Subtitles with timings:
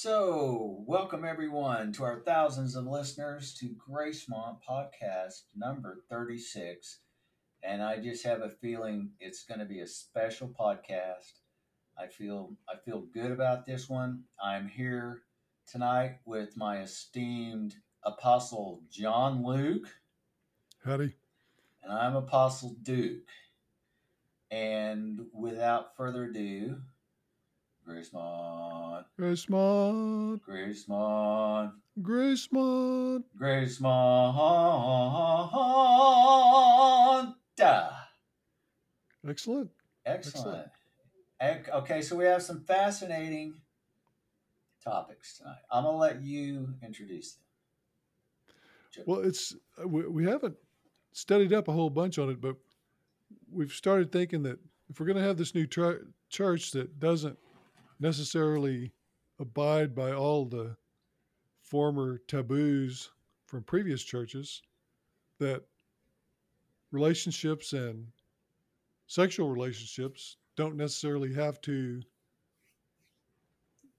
[0.00, 7.00] So, welcome everyone to our thousands of listeners to Gracemont podcast number 36.
[7.64, 11.40] And I just have a feeling it's going to be a special podcast.
[11.98, 14.22] I feel I feel good about this one.
[14.40, 15.22] I'm here
[15.68, 17.74] tonight with my esteemed
[18.04, 19.88] apostle John Luke.
[20.84, 21.12] Howdy.
[21.82, 23.26] And I'm Apostle Duke.
[24.52, 26.82] And without further ado,
[27.88, 33.24] Gracemont, Gracemont, Gracemont, Gracemont.
[33.40, 33.88] Gracemont.
[39.26, 39.70] Excellent.
[40.04, 40.68] Excellent.
[41.40, 43.54] Ec- Okay, so we have some fascinating
[44.84, 45.58] topics tonight.
[45.70, 47.44] I'm going to let you introduce them.
[49.06, 50.56] Well, it's uh, we, we haven't
[51.12, 52.56] studied up a whole bunch on it, but
[53.50, 54.58] we've started thinking that
[54.90, 57.38] if we're going to have this new tr- church that doesn't
[58.00, 58.92] necessarily
[59.38, 60.76] abide by all the
[61.62, 63.10] former taboos
[63.46, 64.62] from previous churches,
[65.38, 65.62] that
[66.90, 68.06] relationships and
[69.06, 72.02] sexual relationships don't necessarily have to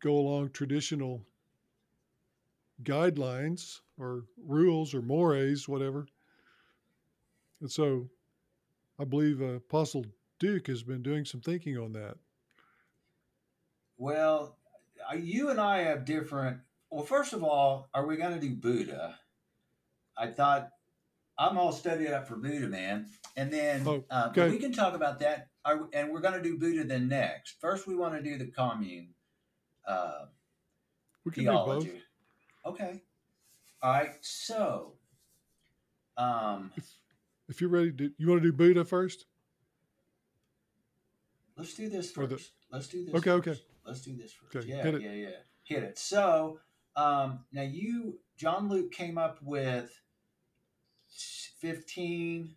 [0.02, 1.26] go along traditional
[2.84, 6.08] guidelines or rules or mores, whatever.
[7.62, 8.10] And so
[9.00, 10.06] I believe Apostle
[10.40, 12.18] Duke has been doing some thinking on that.
[14.00, 14.56] Well,
[15.12, 16.60] uh, you and I have different.
[16.90, 19.20] Well, first of all, are we going to do Buddha?
[20.18, 20.70] I thought
[21.38, 23.08] I'm all studied up for Buddha, man.
[23.36, 25.50] And then Oh, uh, we can talk about that.
[25.66, 27.60] Are, and we're going to do Buddha then next.
[27.60, 29.10] First, we want to do the commune
[29.86, 30.26] uh,
[31.26, 31.88] We can do both.
[32.66, 33.02] Okay.
[33.84, 34.16] All right.
[34.22, 34.94] So,
[36.18, 36.72] um,
[37.50, 39.26] If you're ready, to, you want to do Buddha first?
[41.58, 42.52] let's do this Or the- first.
[42.72, 43.16] Let's do this.
[43.16, 43.60] Okay, okay.
[43.86, 44.56] Let's do this first.
[44.56, 45.02] Okay, yeah, hit it.
[45.02, 45.30] yeah, yeah.
[45.64, 45.98] Hit it.
[45.98, 46.60] So,
[46.96, 49.92] um, now you, John Luke, came up with
[51.60, 52.56] fifteen.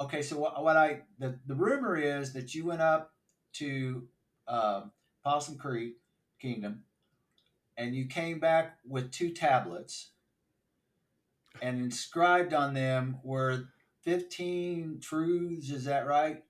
[0.00, 3.12] Okay, so what, what I the, the rumor is that you went up
[3.54, 4.06] to
[4.46, 4.92] um,
[5.24, 5.96] Possum Creek
[6.40, 6.84] Kingdom,
[7.76, 10.10] and you came back with two tablets,
[11.60, 13.68] and inscribed on them were
[14.02, 15.70] fifteen truths.
[15.70, 16.44] Is that right?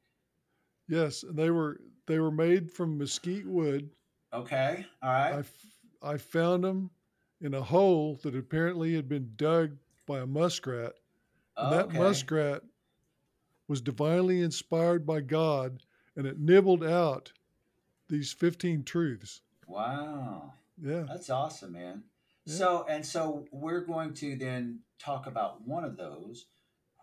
[0.89, 3.91] Yes, and they were they were made from mesquite wood.
[4.33, 4.87] Okay.
[5.03, 5.35] All right.
[5.35, 5.67] I, f-
[6.03, 6.91] I found them
[7.41, 10.95] in a hole that apparently had been dug by a muskrat.
[11.57, 12.63] And that muskrat
[13.67, 15.83] was divinely inspired by God
[16.17, 17.33] and it nibbled out
[18.09, 19.41] these 15 truths.
[19.67, 20.55] Wow.
[20.81, 21.05] Yeah.
[21.07, 22.03] That's awesome, man.
[22.45, 22.55] Yeah.
[22.55, 26.47] So, and so we're going to then talk about one of those,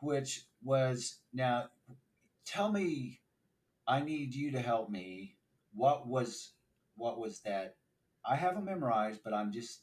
[0.02, 1.70] which was now
[2.46, 3.22] tell me,
[3.88, 5.36] I need you to help me.
[5.74, 6.52] What was,
[6.96, 7.76] what was that?
[8.26, 9.82] I have them memorized, but I'm just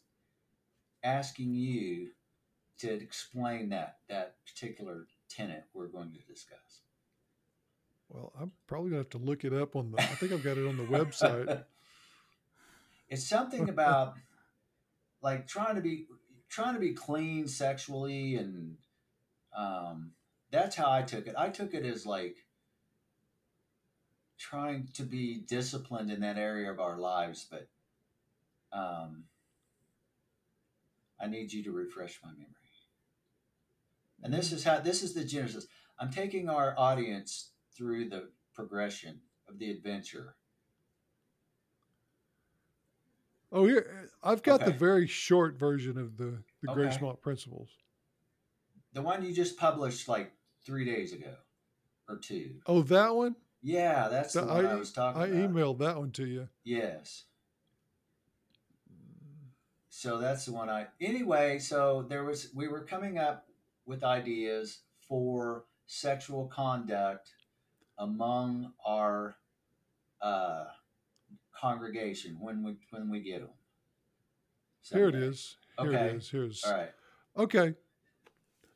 [1.05, 2.11] asking you
[2.79, 6.83] to explain that, that particular tenet we're going to discuss.
[8.09, 10.43] Well, I'm probably going to have to look it up on the, I think I've
[10.43, 11.65] got it on the website.
[13.09, 14.15] it's something about
[15.23, 16.07] like trying to be
[16.49, 18.77] trying to be clean sexually and
[19.57, 20.13] um
[20.51, 21.35] that's how I took it.
[21.37, 22.37] I took it as like
[24.43, 27.69] trying to be disciplined in that area of our lives, but
[28.77, 29.25] um
[31.21, 32.49] I need you to refresh my memory.
[34.23, 35.67] And this is how this is the genesis.
[35.99, 40.35] I'm taking our audience through the progression of the adventure.
[43.53, 46.81] Oh, here, I've got the very short version of the, the Okay.
[46.81, 47.69] Gracemont Principles.
[48.95, 50.33] The one you just published like
[50.65, 51.35] three days ago
[52.09, 52.55] or two.
[52.67, 53.37] Oh, that one?
[53.63, 55.35] Yeah, that's the That- one I, was talking about.
[55.35, 55.51] I about.
[55.55, 56.49] emailed that one to you.
[56.65, 57.25] Yes.
[59.89, 60.87] So that's the one I.
[61.01, 63.47] Anyway, so there was we were coming up
[63.87, 67.31] with ideas for sexual conduct
[67.99, 69.37] among our
[70.21, 70.65] uh,
[71.59, 73.51] congregation when we when we get them.
[74.91, 75.57] Here it is.
[75.79, 76.07] Here Okay.
[76.09, 76.29] it is.
[76.31, 76.91] Here's All right.
[77.37, 77.75] okay.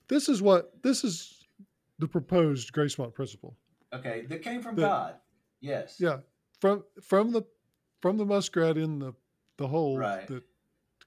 [0.06, 1.44] This is what this is
[1.98, 3.56] the proposed Gracemont principle.
[3.98, 4.26] Okay.
[4.26, 5.20] That came from The- God.
[5.60, 5.98] Yes.
[6.00, 6.20] Yeah,
[6.60, 7.42] from from the
[8.00, 9.14] from the muskrat in the
[9.56, 10.26] the hole Right.
[10.28, 10.44] that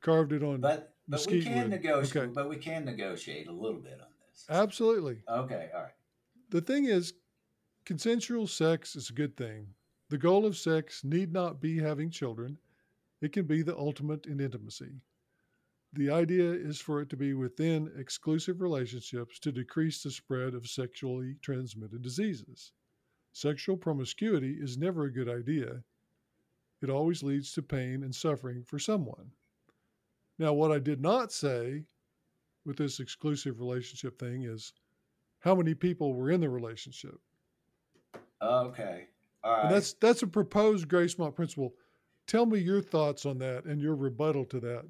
[0.01, 0.61] carved it on.
[0.61, 1.69] But but we can wood.
[1.69, 2.23] negotiate.
[2.23, 2.33] Okay.
[2.33, 4.45] But we can negotiate a little bit on this.
[4.49, 5.23] Absolutely.
[5.27, 5.69] Okay.
[5.73, 5.93] All right.
[6.49, 7.13] The thing is,
[7.85, 9.73] consensual sex is a good thing.
[10.09, 12.57] The goal of sex need not be having children.
[13.21, 15.01] It can be the ultimate in intimacy.
[15.93, 20.67] The idea is for it to be within exclusive relationships to decrease the spread of
[20.67, 22.71] sexually transmitted diseases.
[23.39, 25.81] Sexual promiscuity is never a good idea.
[26.81, 29.31] It always leads to pain and suffering for someone.
[30.37, 31.85] Now, what I did not say
[32.65, 34.73] with this exclusive relationship thing is
[35.39, 37.17] how many people were in the relationship.
[38.41, 39.07] Okay.
[39.41, 39.63] All right.
[39.63, 41.75] And that's that's a proposed Gracemont principle.
[42.27, 44.85] Tell me your thoughts on that and your rebuttal to that.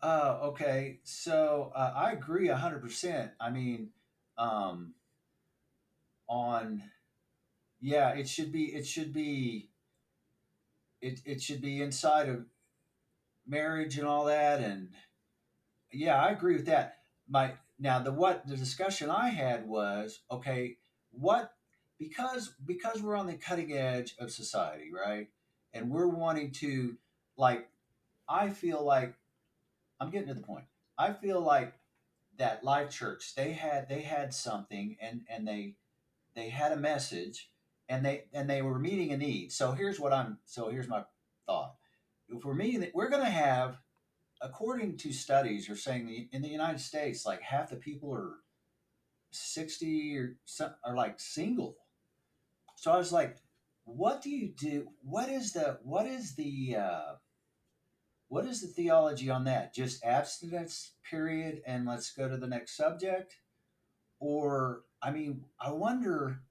[0.00, 1.00] Uh, okay.
[1.02, 3.32] So uh, I agree 100%.
[3.40, 3.88] I mean,
[4.36, 4.94] um,
[6.28, 6.84] on,
[7.80, 9.68] yeah, it should be, it should be,
[11.00, 12.46] it, it should be inside of
[13.46, 14.60] marriage and all that.
[14.60, 14.90] And
[15.92, 16.98] yeah, I agree with that.
[17.28, 20.76] My, now the, what the discussion I had was, okay,
[21.10, 21.52] what,
[21.98, 25.28] because, because we're on the cutting edge of society, right?
[25.72, 26.96] And we're wanting to,
[27.36, 27.68] like,
[28.28, 29.14] I feel like
[30.00, 30.66] I'm getting to the point.
[30.98, 31.74] I feel like
[32.38, 35.74] that Life Church they had they had something and and they
[36.34, 37.50] they had a message
[37.88, 39.52] and they and they were meeting a need.
[39.52, 41.04] So here's what I'm so here's my
[41.46, 41.74] thought.
[42.28, 43.78] If we're meeting we're going to have
[44.40, 48.36] according to studies are saying in the United States like half the people are
[49.32, 50.36] 60 or
[50.84, 51.76] are like single.
[52.76, 53.36] So I was like
[53.84, 57.14] what do you do what is the what is the uh
[58.28, 59.74] what is the theology on that?
[59.74, 63.36] Just abstinence, period, and let's go to the next subject?
[64.20, 66.42] Or, I mean, I wonder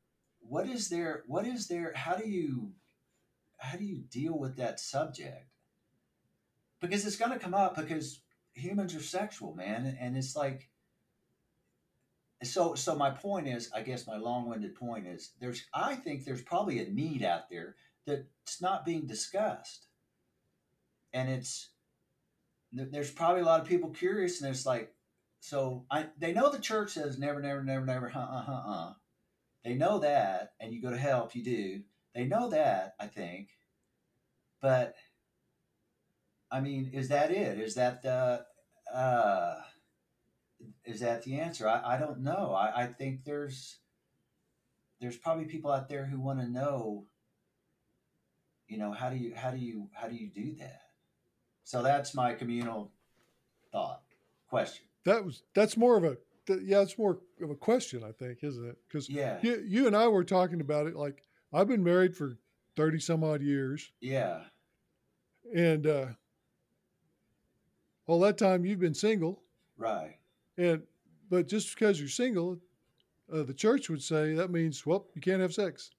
[0.48, 2.72] what is there, what is there, how do you,
[3.58, 5.48] how do you deal with that subject?
[6.80, 8.22] Because it's going to come up because
[8.54, 9.98] humans are sexual, man.
[10.00, 10.70] And it's like,
[12.44, 16.44] so, so my point is, I guess my long-winded point is there's, I think there's
[16.44, 19.88] probably a need out there that's not being discussed
[21.14, 21.70] and it's
[22.72, 24.94] there's probably a lot of people curious, and it's like,
[25.40, 28.94] so I they know the church says never, never, never, never, uh, uh, uh.
[29.64, 31.82] They know that, and you go to hell if you do.
[32.16, 33.50] They know that, I think,
[34.62, 34.96] but
[36.50, 37.60] I mean, is that it?
[37.60, 38.46] Is that the
[38.94, 39.56] uh,
[40.86, 41.68] is that the answer?
[41.68, 42.54] I, I don't know.
[42.54, 43.80] I, I think there's
[45.02, 47.06] there's probably people out there who want to know
[48.68, 50.82] you know how do you how do you how do you do that
[51.64, 52.92] so that's my communal
[53.72, 54.02] thought
[54.48, 54.86] question.
[55.06, 56.18] That was that's more of a
[56.50, 58.78] yeah, it's more of a question, I think, isn't it?
[58.88, 60.96] Because yeah, you, you and I were talking about it.
[60.96, 61.24] Like
[61.54, 62.38] I've been married for
[62.76, 63.92] thirty some odd years.
[64.00, 64.42] Yeah,
[65.54, 66.06] and uh,
[68.08, 69.42] all that time you've been single,
[69.78, 70.16] right?
[70.58, 70.84] And
[71.30, 72.58] but just because you're single,
[73.32, 75.92] uh, the church would say that means well you can't have sex.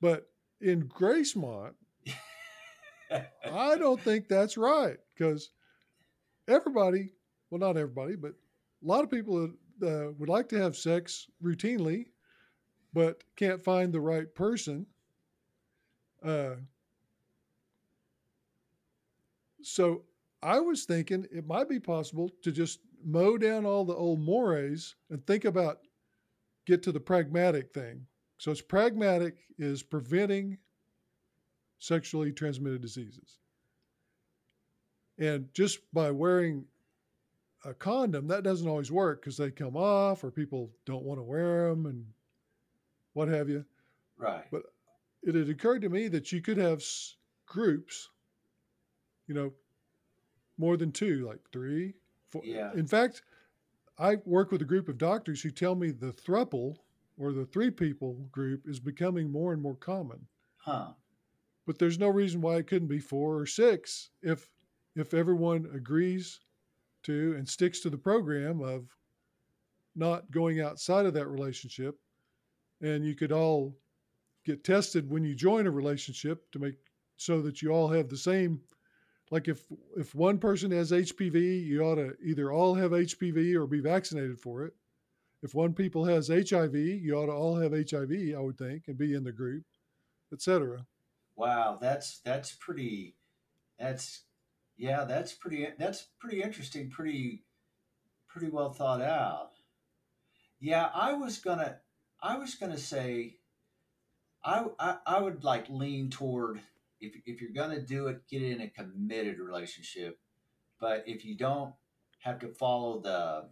[0.00, 0.28] But
[0.60, 1.74] in Gracemont,
[3.10, 5.50] I don't think that's right because
[6.48, 7.12] everybody,
[7.50, 9.50] well, not everybody, but a lot of people
[9.82, 12.06] uh, would like to have sex routinely,
[12.92, 14.86] but can't find the right person.
[16.24, 16.56] Uh,
[19.62, 20.02] so
[20.42, 24.96] I was thinking it might be possible to just mow down all the old mores
[25.10, 25.80] and think about
[26.66, 28.06] get to the pragmatic thing.
[28.38, 30.58] So it's pragmatic is preventing
[31.78, 33.38] sexually transmitted diseases.
[35.18, 36.64] And just by wearing
[37.64, 41.24] a condom, that doesn't always work because they come off or people don't want to
[41.24, 42.04] wear them and
[43.14, 43.64] what have you.
[44.16, 44.44] Right.
[44.50, 44.62] But
[45.22, 46.82] it had occurred to me that you could have
[47.46, 48.10] groups,
[49.26, 49.52] you know,
[50.58, 51.94] more than two, like three,
[52.30, 52.42] four.
[52.44, 52.72] Yeah.
[52.74, 53.22] In fact,
[53.98, 56.76] I work with a group of doctors who tell me the thruple
[57.18, 60.26] or the three people group is becoming more and more common.
[60.58, 60.92] Huh
[61.66, 64.48] but there's no reason why it couldn't be four or six if
[64.94, 66.40] if everyone agrees
[67.06, 68.84] to and sticks to the program of
[69.94, 71.96] not going outside of that relationship
[72.82, 73.74] and you could all
[74.44, 76.74] get tested when you join a relationship to make
[77.16, 78.60] so that you all have the same
[79.30, 79.64] like if
[79.96, 84.38] if one person has HPV you ought to either all have HPV or be vaccinated
[84.38, 84.74] for it
[85.42, 88.98] if one people has HIV you ought to all have HIV I would think and
[88.98, 89.64] be in the group
[90.32, 90.84] etc
[91.36, 93.14] Wow, that's that's pretty.
[93.78, 94.22] That's
[94.76, 95.66] yeah, that's pretty.
[95.78, 96.90] That's pretty interesting.
[96.90, 97.44] Pretty,
[98.28, 99.52] pretty well thought out.
[100.60, 101.78] Yeah, I was gonna.
[102.22, 103.36] I was gonna say.
[104.44, 106.60] I, I, I would like lean toward
[107.00, 110.18] if, if you're gonna do it, get in a committed relationship.
[110.78, 111.74] But if you don't
[112.20, 113.48] have to follow the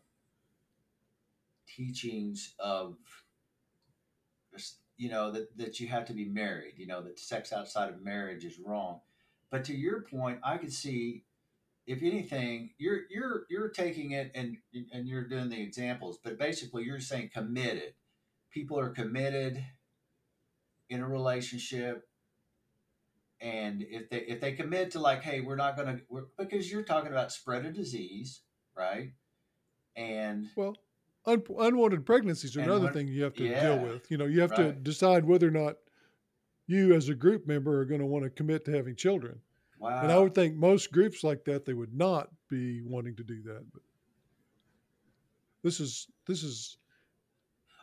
[1.67, 2.97] teachings of
[4.97, 8.03] you know that, that you have to be married you know that sex outside of
[8.03, 9.01] marriage is wrong
[9.55, 11.23] but to your point i could see
[11.87, 14.57] if anything you're you're you're taking it and
[14.93, 17.95] and you're doing the examples but basically you're saying committed
[18.51, 19.65] people are committed
[20.91, 22.09] in a relationship
[23.41, 26.83] and if they if they commit to like, hey, we're not going to because you're
[26.83, 28.41] talking about spread of disease,
[28.75, 29.13] right?
[29.97, 30.77] And well,
[31.27, 34.11] un- unwanted pregnancies are another thing you have to yeah, deal with.
[34.11, 34.59] You know, you have right.
[34.59, 35.77] to decide whether or not
[36.67, 39.39] you as a group member are going to want to commit to having children.
[39.79, 40.03] Wow.
[40.03, 43.43] And I would think most groups like that they would not be wanting to do
[43.43, 43.65] that.
[43.73, 43.83] But
[45.63, 46.79] this is this is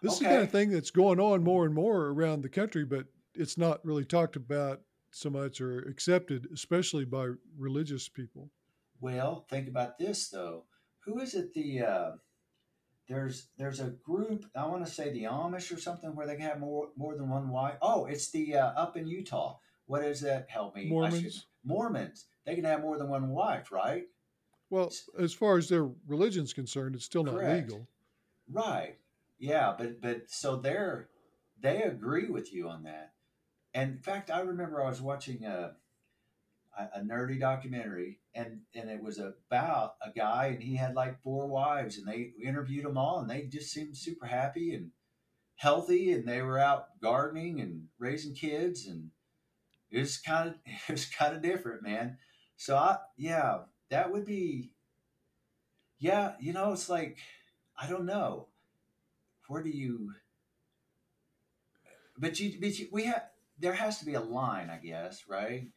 [0.01, 0.13] this okay.
[0.13, 3.05] is the kind of thing that's going on more and more around the country, but
[3.35, 8.49] it's not really talked about so much or accepted, especially by religious people.
[8.99, 10.63] Well, think about this though.
[11.05, 11.53] Who is it?
[11.53, 12.11] The uh,
[13.07, 14.45] there's there's a group.
[14.55, 17.29] I want to say the Amish or something where they can have more more than
[17.29, 17.75] one wife.
[17.81, 19.57] Oh, it's the uh, up in Utah.
[19.85, 20.49] What is that?
[20.49, 20.87] Help me.
[20.87, 21.47] Mormons.
[21.63, 22.25] Mormons.
[22.45, 24.03] They can have more than one wife, right?
[24.69, 27.47] Well, as far as their religion's concerned, it's still Correct.
[27.47, 27.87] not legal.
[28.49, 28.95] Right.
[29.37, 31.09] Yeah, but but so they're
[31.59, 33.13] they agree with you on that.
[33.73, 35.73] And in fact, I remember I was watching a
[36.77, 41.47] a, nerdy documentary, and and it was about a guy, and he had like four
[41.47, 44.91] wives, and they interviewed them all, and they just seemed super happy and
[45.55, 49.11] healthy, and they were out gardening and raising kids, and
[49.91, 52.17] it was kind of it was kind of different, man.
[52.57, 53.59] So I yeah,
[53.89, 54.71] that would be
[55.99, 57.17] yeah, you know, it's like
[57.79, 58.47] I don't know
[59.47, 60.13] where do you
[62.17, 63.23] but you but you, we have
[63.59, 65.67] there has to be a line i guess right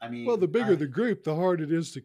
[0.00, 2.02] i mean well the bigger I, the group the harder it is to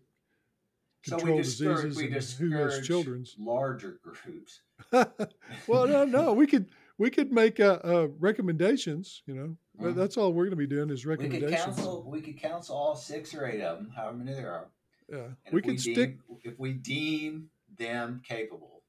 [1.04, 4.62] control so diseases we and who has children's larger groups
[5.68, 9.98] well no no we could we could make uh, uh, recommendations you know mm-hmm.
[9.98, 12.76] that's all we're going to be doing is recommendations we could counsel we could counsel
[12.76, 14.68] all six or eight of them however many there are
[15.10, 18.82] yeah and we could stick if we deem them capable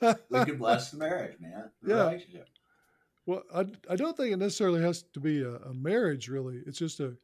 [0.00, 1.70] we could bless the marriage, man.
[1.82, 2.04] The yeah.
[2.04, 2.48] Relationship.
[3.26, 6.60] Well, I, I don't think it necessarily has to be a, a, marriage, really.
[6.66, 7.14] It's just a,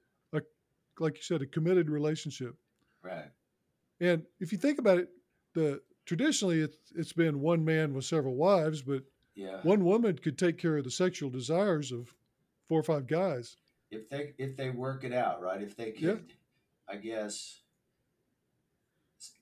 [1.00, 2.54] like you said, a committed relationship.
[3.02, 3.30] Right.
[4.00, 5.08] And if you think about it,
[5.54, 9.02] the traditionally it's, it's been one man with several wives, but
[9.34, 9.60] yeah.
[9.62, 12.14] one woman could take care of the sexual desires of
[12.68, 13.56] four or five guys.
[13.90, 15.60] If they if they work it out, right?
[15.60, 16.94] If they could, yeah.
[16.94, 17.60] I guess,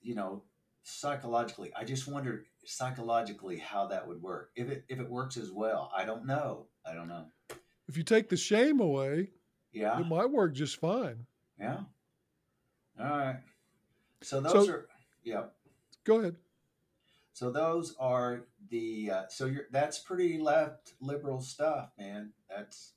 [0.00, 0.42] you know,
[0.82, 4.50] psychologically, I just wondered psychologically how that would work.
[4.56, 6.66] If it if it works as well, I don't know.
[6.86, 7.26] I don't know.
[7.88, 9.28] If you take the shame away,
[9.72, 11.26] yeah, it might work just fine.
[11.60, 11.80] Yeah.
[13.00, 13.40] All right.
[14.22, 14.88] So those so, are
[15.24, 15.44] yeah.
[16.04, 16.36] Go ahead.
[17.32, 22.32] So those are the uh, so you're that's pretty left liberal stuff, man.
[22.48, 22.92] That's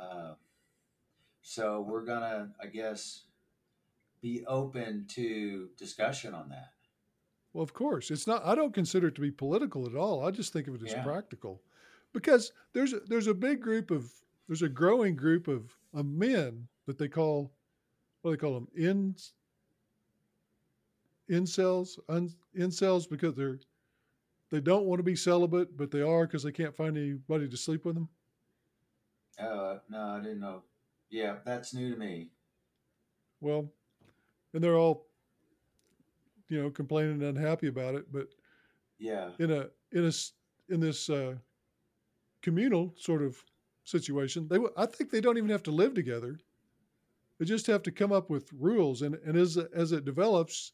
[0.00, 0.34] uh,
[1.42, 3.22] so we're gonna I guess
[4.20, 6.72] be open to discussion on that.
[7.52, 8.44] Well, of course, it's not.
[8.44, 10.26] I don't consider it to be political at all.
[10.26, 11.02] I just think of it as yeah.
[11.02, 11.62] practical,
[12.12, 14.10] because there's a, there's a big group of
[14.46, 17.52] there's a growing group of, of men that they call
[18.22, 19.14] what do they call them in
[21.30, 22.28] incels un,
[22.58, 23.60] incels because they're
[24.50, 27.56] they don't want to be celibate, but they are because they can't find anybody to
[27.56, 28.08] sleep with them.
[29.38, 30.62] Uh, no, I didn't know.
[31.08, 32.30] Yeah, that's new to me.
[33.40, 33.70] Well,
[34.52, 35.06] and they're all
[36.48, 38.12] you know, complaining and unhappy about it.
[38.12, 38.26] But
[38.98, 40.12] yeah, in a in a
[40.72, 41.34] in this uh,
[42.42, 43.42] communal sort of
[43.84, 46.40] situation, they I think they don't even have to live together.
[47.40, 50.72] They just have to come up with rules, and and as as it develops,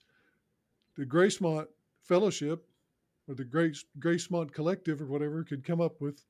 [0.96, 1.68] the Gracemont
[2.02, 2.66] Fellowship
[3.28, 6.24] or the Grace Gracemont Collective or whatever could come up with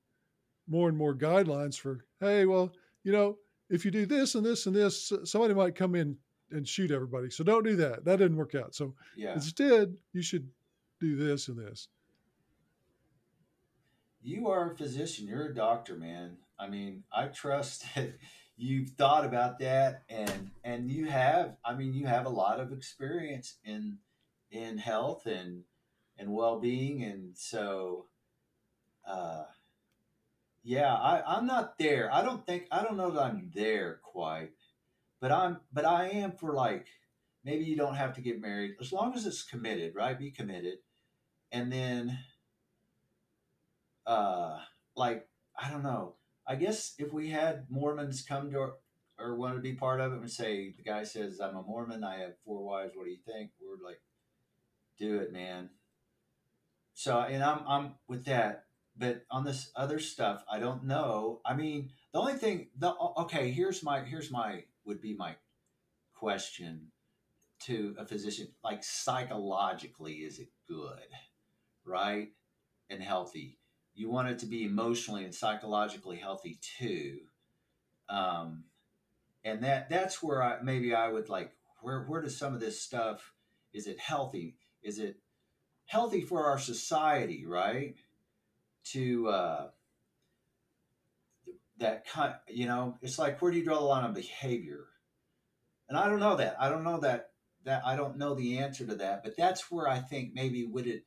[0.69, 2.71] more and more guidelines for hey, well,
[3.03, 3.39] you know,
[3.71, 6.19] if you do this and this and this, somebody might come in
[6.51, 7.31] and shoot everybody.
[7.31, 8.05] So don't do that.
[8.05, 8.75] That didn't work out.
[8.75, 9.33] So yeah.
[9.33, 10.47] instead, you should
[11.01, 11.89] do this and this.
[14.23, 15.27] You are a physician.
[15.27, 16.37] You're a doctor, man.
[16.59, 18.19] I mean, I trust that
[18.57, 22.73] you've thought about that and and you have I mean, you have a lot of
[22.73, 23.99] experience in
[24.51, 25.65] in health and
[26.19, 28.07] and well-being and so
[29.07, 29.45] uh
[30.63, 32.13] yeah, I, I'm not there.
[32.13, 34.51] I don't think I don't know that I'm there quite
[35.21, 36.87] but I'm but I am for like
[37.45, 40.19] maybe you don't have to get married as long as it's committed, right?
[40.19, 40.79] Be committed.
[41.53, 42.19] And then
[44.07, 44.59] uh
[44.97, 46.15] like I don't know.
[46.47, 48.73] I guess if we had Mormons come to our,
[49.19, 52.05] or want to be part of it and say the guy says I'm a Mormon,
[52.05, 53.51] I have four wives, what do you think?
[53.61, 54.01] We're like
[54.99, 55.71] do it, man.
[56.95, 58.65] So and I'm I'm with that.
[58.99, 61.43] But on this other stuff, I don't know.
[61.45, 65.35] I mean, the only thing the okay, here's my here's my would be my
[66.15, 66.93] question
[67.59, 71.09] to a physician like psychologically is it good
[71.85, 72.29] right
[72.91, 73.59] and healthy
[73.97, 77.19] you want it to be emotionally and psychologically healthy too
[78.09, 78.65] Um,
[79.45, 82.81] and that that's where I maybe I would like where where does some of this
[82.83, 83.33] stuff
[83.75, 84.57] is it healthy?
[84.83, 85.19] Is it
[85.87, 87.97] healthy for our society, right?
[88.93, 89.69] To uh,
[91.79, 94.87] that kind, you know, it's like where do you draw the line on behavior?
[95.89, 96.57] And I don't know that.
[96.61, 97.31] I don't know that
[97.65, 100.87] that I don't know the answer to that, but that's where I think maybe would
[100.87, 101.05] it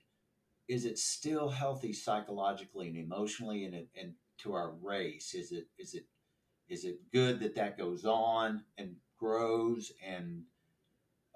[0.69, 5.33] is it still healthy psychologically and emotionally and and to our race?
[5.33, 6.05] Is it is it
[6.69, 10.43] is it good that that goes on and grows and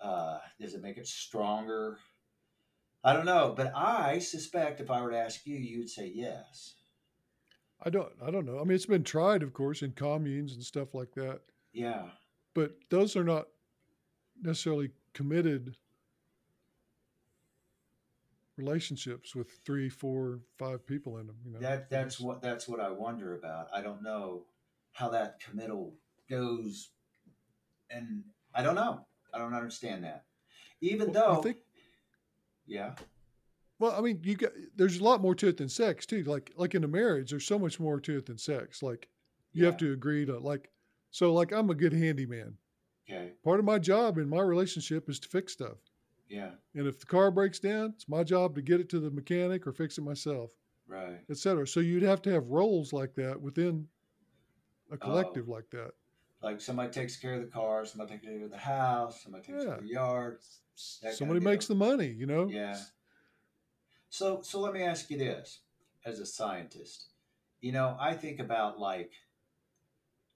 [0.01, 1.97] uh, does it make it stronger?
[3.03, 6.75] I don't know, but I suspect if I were to ask you, you'd say yes.
[7.85, 8.13] I don't.
[8.25, 8.59] I don't know.
[8.59, 11.41] I mean, it's been tried, of course, in communes and stuff like that.
[11.73, 12.03] Yeah.
[12.53, 13.47] But those are not
[14.41, 15.75] necessarily committed
[18.57, 21.35] relationships with three, four, five people in them.
[21.45, 23.67] You know, that that's what that's what I wonder about.
[23.73, 24.45] I don't know
[24.93, 25.93] how that committal
[26.29, 26.91] goes,
[27.89, 29.05] and I don't know.
[29.33, 30.25] I don't understand that.
[30.81, 31.57] Even well, though, think,
[32.65, 32.93] yeah.
[33.79, 36.23] Well, I mean, you got there's a lot more to it than sex too.
[36.23, 38.83] Like like in a marriage, there's so much more to it than sex.
[38.83, 39.09] Like
[39.51, 39.69] you yeah.
[39.69, 40.69] have to agree to like
[41.11, 42.57] so like I'm a good handyman.
[43.09, 43.31] Okay.
[43.43, 45.77] Part of my job in my relationship is to fix stuff.
[46.33, 46.49] Yeah.
[46.73, 49.67] And if the car breaks down, it's my job to get it to the mechanic
[49.67, 50.49] or fix it myself.
[50.87, 51.19] Right.
[51.29, 51.67] Etc.
[51.67, 53.87] So you'd have to have roles like that within
[54.91, 54.97] a oh.
[54.97, 55.51] collective oh.
[55.51, 55.91] like that.
[56.41, 59.59] Like somebody takes care of the car, somebody takes care of the house, somebody takes
[59.59, 59.65] yeah.
[59.65, 60.39] care of the yard.
[60.75, 62.47] Somebody makes the money, you know?
[62.47, 62.77] Yeah.
[64.09, 65.59] So so let me ask you this
[66.03, 67.09] as a scientist.
[67.61, 69.11] You know, I think about like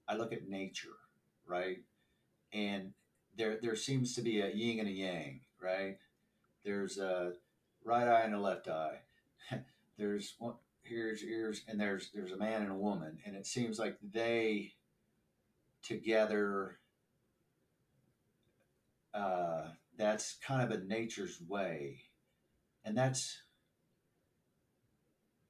[0.08, 0.96] I look at nature,
[1.48, 1.80] right?
[2.54, 2.94] And
[3.36, 5.98] there there seems to be a yin and a yang, right?
[6.64, 7.34] There's a
[7.84, 9.00] right eye and a left eye.
[9.98, 10.56] there's one
[10.88, 14.74] here's ears and there's there's a man and a woman and it seems like they
[15.84, 16.80] together
[19.14, 19.64] uh,
[19.98, 22.00] that's kind of a nature's way
[22.86, 23.42] and that's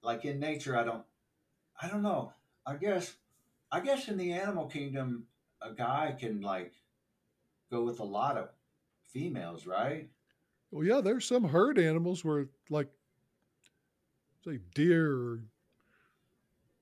[0.02, 1.04] like in nature i don't
[1.82, 2.34] i don't know
[2.66, 3.14] i guess
[3.72, 5.26] i guess in the animal kingdom
[5.62, 6.74] a guy can like
[7.70, 8.50] go with a lot of
[9.12, 10.10] females right?
[10.72, 12.90] Well yeah there's some herd animals where like
[14.46, 15.40] say deer or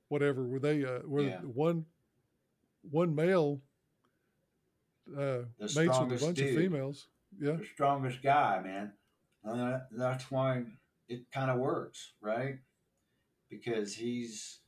[0.09, 1.39] whatever where they uh where yeah.
[1.39, 1.85] one
[2.89, 3.61] one male
[5.17, 7.07] uh mates with a bunch dude, of females.
[7.39, 7.53] Yeah.
[7.53, 8.93] The strongest guy man.
[9.47, 10.63] Uh, that's why
[11.07, 12.57] it kind of works right?
[13.49, 14.59] Because he's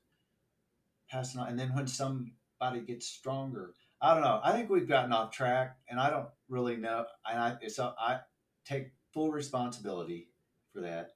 [1.09, 5.12] passing on and then when somebody gets stronger i don't know i think we've gotten
[5.12, 8.19] off track and i don't really know and i it's i
[8.65, 10.29] take full responsibility
[10.73, 11.12] for that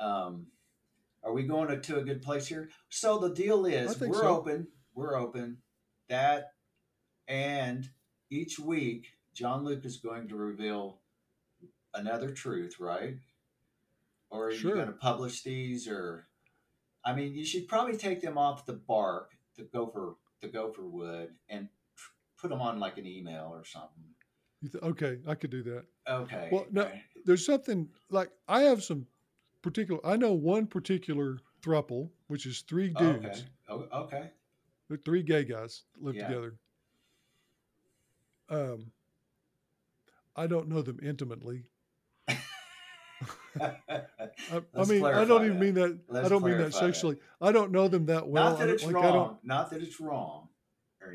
[0.00, 0.46] um
[1.24, 2.70] are we going to, to a good place here?
[2.88, 4.28] So the deal is we're so.
[4.28, 4.68] open.
[4.94, 5.58] We're open.
[6.08, 6.52] That
[7.28, 7.88] and
[8.30, 10.98] each week John Luke is going to reveal
[11.94, 13.16] another truth, right?
[14.30, 14.70] Or are sure.
[14.70, 16.26] you going to publish these or
[17.04, 21.30] I mean, you should probably take them off the bark, the gopher, the gopher wood,
[21.48, 21.68] and
[22.42, 24.04] put them on like an email or something.
[24.70, 25.84] Th- okay, I could do that.
[26.08, 26.48] Okay.
[26.50, 26.90] Well, no,
[27.24, 29.06] there's something like I have some
[29.62, 30.04] particular.
[30.04, 33.24] I know one particular thruple, which is three dudes.
[33.24, 33.42] Okay.
[33.68, 34.30] Oh, okay.
[34.88, 36.28] They're three gay guys live yeah.
[36.28, 36.54] together.
[38.50, 38.90] Um,
[40.36, 41.64] I don't know them intimately.
[42.28, 42.36] I,
[43.60, 45.64] I, mean, I don't even that.
[45.64, 45.98] mean that.
[46.08, 47.16] Let's I don't mean that sexually.
[47.40, 47.48] That.
[47.48, 48.50] I don't know them that well.
[48.50, 49.38] Not that it's like, wrong.
[49.42, 50.48] Not that it's wrong.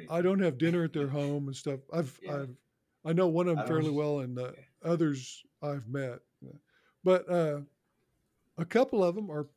[0.09, 1.79] I don't have dinner at their home and stuff.
[1.93, 2.35] I've, yeah.
[2.35, 2.55] I've,
[3.05, 4.65] I know one of them fairly well, and uh, okay.
[4.83, 6.19] others I've met.
[7.03, 7.61] But uh,
[8.57, 9.47] a couple of them are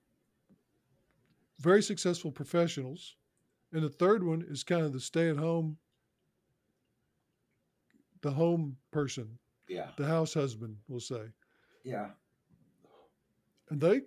[1.59, 3.17] very successful professionals,
[3.73, 5.77] and the third one is kind of the stay-at-home,
[8.23, 11.23] the home person, yeah, the house husband, we'll say,
[11.83, 12.11] yeah,
[13.71, 14.03] and they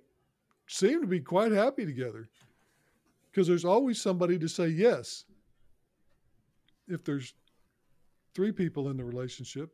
[0.67, 2.29] seem to be quite happy together
[3.29, 5.25] because there's always somebody to say yes
[6.87, 7.33] if there's
[8.35, 9.73] three people in the relationship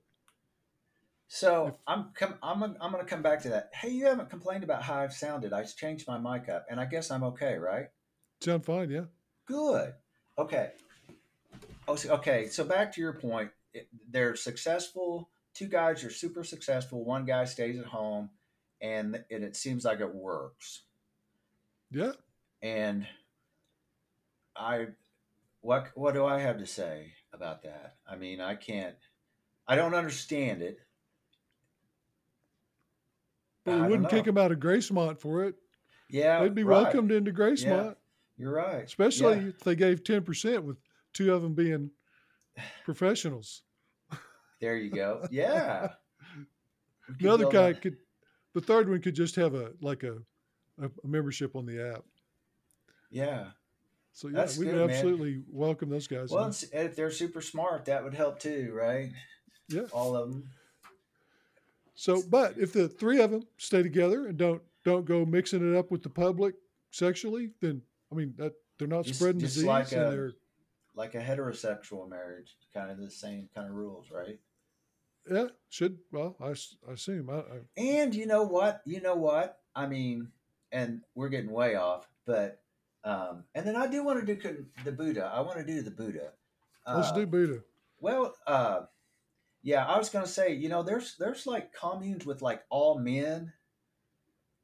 [1.29, 3.69] so if, I'm com- I'm a, I'm going to come back to that.
[3.73, 5.53] Hey, you haven't complained about how I've sounded.
[5.53, 7.85] I changed my mic up, and I guess I'm okay, right?
[8.41, 9.05] Sound fine, yeah.
[9.45, 9.93] Good.
[10.39, 10.71] Okay.
[11.87, 12.47] Oh, okay.
[12.47, 13.51] So back to your point,
[14.09, 15.29] they're successful.
[15.53, 17.05] Two guys are super successful.
[17.05, 18.31] One guy stays at home,
[18.81, 20.81] and and it seems like it works.
[21.91, 22.13] Yeah.
[22.63, 23.05] And
[24.55, 24.87] I,
[25.61, 27.95] what what do I have to say about that?
[28.09, 28.95] I mean, I can't.
[29.67, 30.79] I don't understand it.
[33.65, 35.55] Well, we wouldn't kick them out of Gracemont for it.
[36.09, 36.83] Yeah, they'd be right.
[36.83, 37.65] welcomed into Gracemont.
[37.65, 37.93] Yeah,
[38.37, 38.83] you're right.
[38.83, 39.47] Especially yeah.
[39.49, 40.77] if they gave ten percent with
[41.13, 41.91] two of them being
[42.85, 43.61] professionals.
[44.59, 45.25] There you go.
[45.31, 45.89] Yeah.
[47.19, 47.97] the other guy could,
[48.53, 50.17] the third one could just have a like a,
[50.81, 52.03] a membership on the app.
[53.11, 53.47] Yeah.
[54.19, 55.45] So yeah, That's we good, would absolutely man.
[55.49, 56.29] welcome those guys.
[56.29, 59.11] Well, if they're super smart, that would help too, right?
[59.69, 59.83] Yeah.
[59.93, 60.49] All of them.
[61.95, 65.77] So, but if the three of them stay together and don't don't go mixing it
[65.77, 66.55] up with the public
[66.91, 70.31] sexually, then I mean that they're not just, spreading just disease like and a, they're
[70.95, 74.37] like a heterosexual marriage, kind of the same kind of rules, right?
[75.31, 76.55] Yeah, should well, I,
[76.89, 77.29] I assume.
[77.29, 78.81] I, I, and you know what?
[78.85, 79.59] You know what?
[79.73, 80.27] I mean,
[80.73, 82.59] and we're getting way off, but
[83.03, 85.31] um, and then I do want to do the Buddha.
[85.33, 86.31] I want to do the Buddha.
[86.85, 87.61] Uh, Let's do Buddha.
[87.99, 88.81] Well, uh,
[89.61, 93.53] yeah, I was gonna say, you know, there's there's like communes with like all men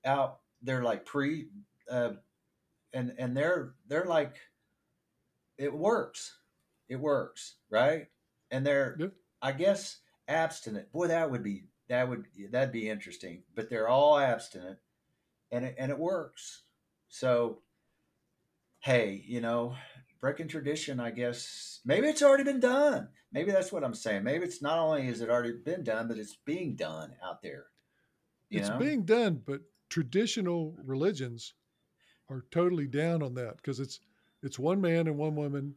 [0.05, 0.39] out.
[0.61, 1.47] They're like pre,
[1.89, 2.13] uh,
[2.93, 4.35] and and they're they're like,
[5.57, 6.37] it works,
[6.87, 8.07] it works, right?
[8.51, 9.07] And they're, yeah.
[9.41, 10.91] I guess, abstinent.
[10.91, 13.43] Boy, that would be that would that'd be interesting.
[13.53, 14.79] But they're all abstinent,
[15.51, 16.63] and it, and it works.
[17.09, 17.59] So,
[18.85, 19.75] hey, you know,
[20.21, 20.99] breaking tradition.
[20.99, 23.09] I guess maybe it's already been done.
[23.31, 24.23] Maybe that's what I'm saying.
[24.23, 27.65] Maybe it's not only is it already been done, but it's being done out there.
[28.51, 28.77] it's know?
[28.77, 31.55] being done, but traditional religions
[32.29, 34.01] are totally down on that because it's
[34.43, 35.73] it's one man and one woman,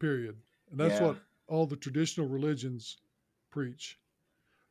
[0.00, 0.34] period,
[0.72, 1.06] and that's yeah.
[1.06, 2.96] what all the traditional religions
[3.50, 4.00] preach.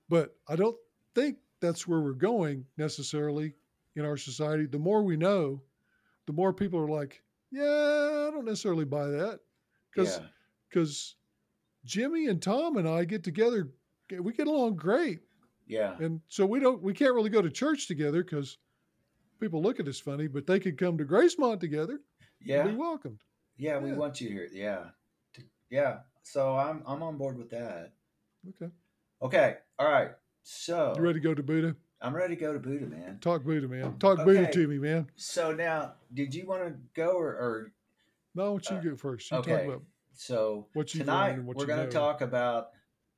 [0.10, 0.76] But I don't
[1.16, 3.54] think that's where we're going necessarily
[3.96, 4.66] in our society.
[4.66, 5.62] The more we know,
[6.26, 9.40] the more people are like, yeah, I don't necessarily buy that.
[9.94, 10.20] Because
[10.70, 11.16] because
[11.84, 11.90] yeah.
[11.90, 13.70] Jimmy and Tom and I get together,
[14.20, 15.20] we get along great.
[15.66, 15.96] Yeah.
[16.00, 18.58] And so we don't we can't really go to church together because
[19.40, 22.00] people look at us funny, but they could come to Gracemont together.
[22.44, 22.64] Yeah.
[22.68, 23.20] be welcomed.
[23.58, 24.48] Yeah, yeah, we want you here.
[24.52, 24.86] Yeah.
[25.70, 26.00] Yeah.
[26.24, 27.94] So I'm I'm on board with that.
[28.50, 28.72] Okay.
[29.22, 29.56] Okay.
[29.80, 30.12] All right.
[30.44, 31.76] So you ready to go to Buddha?
[32.02, 33.18] I'm ready to go to Buddha, man.
[33.22, 33.98] Talk Buddha, man.
[33.98, 34.26] Talk okay.
[34.26, 35.08] Buddha to me, man.
[35.16, 37.28] So now, did you want to go or?
[37.28, 37.72] or
[38.36, 39.32] no, I want you uh, go first.
[39.32, 39.70] You okay.
[40.14, 42.70] so what you tonight what we're going to talk about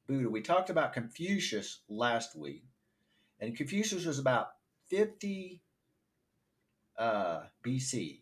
[0.08, 0.30] Buddha.
[0.30, 2.63] We talked about Confucius last week,
[3.42, 4.52] and Confucius was about
[4.89, 5.62] 50
[6.98, 8.20] uh, BC,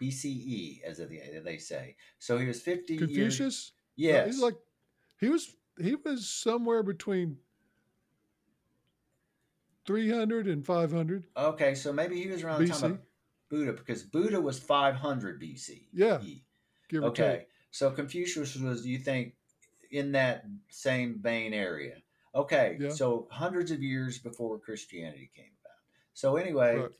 [0.00, 1.00] BCE, as
[1.44, 1.96] they say.
[2.18, 3.38] So he was 50 Confucius.
[3.38, 4.56] Years, yes, no, he's like
[5.20, 7.38] he was he was somewhere between
[9.86, 11.24] 300 and 500.
[11.36, 12.66] Okay, so maybe he was around BC.
[12.66, 12.98] the time of
[13.48, 15.86] Buddha because Buddha was 500 BC.
[15.92, 16.20] Yeah.
[16.88, 19.34] Give okay, so Confucius was, you think,
[19.90, 21.96] in that same vein area.
[22.34, 22.90] Okay, yeah.
[22.90, 25.78] so hundreds of years before Christianity came about.
[26.14, 26.90] So anyway, right.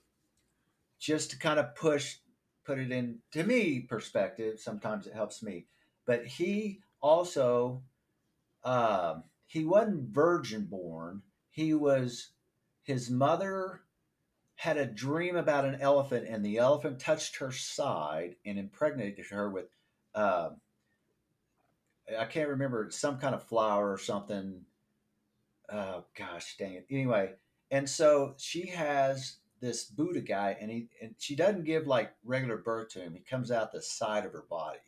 [0.99, 2.16] just to kind of push,
[2.64, 4.59] put it in to me perspective.
[4.59, 5.66] Sometimes it helps me,
[6.05, 7.83] but he also
[8.66, 11.22] um, he wasn't virgin born.
[11.51, 12.33] He was,
[12.87, 13.83] his mother
[14.55, 19.51] had a dream about an elephant, and the elephant touched her side and impregnated her
[19.51, 19.66] with,
[20.14, 20.51] uh,
[22.18, 24.62] I can't remember, some kind of flower or something.
[25.70, 26.87] Oh, gosh, dang it.
[26.88, 27.33] Anyway,
[27.70, 32.57] and so she has this Buddha guy, and he and she doesn't give like regular
[32.57, 33.14] birth to him.
[33.14, 34.79] He comes out the side of her body.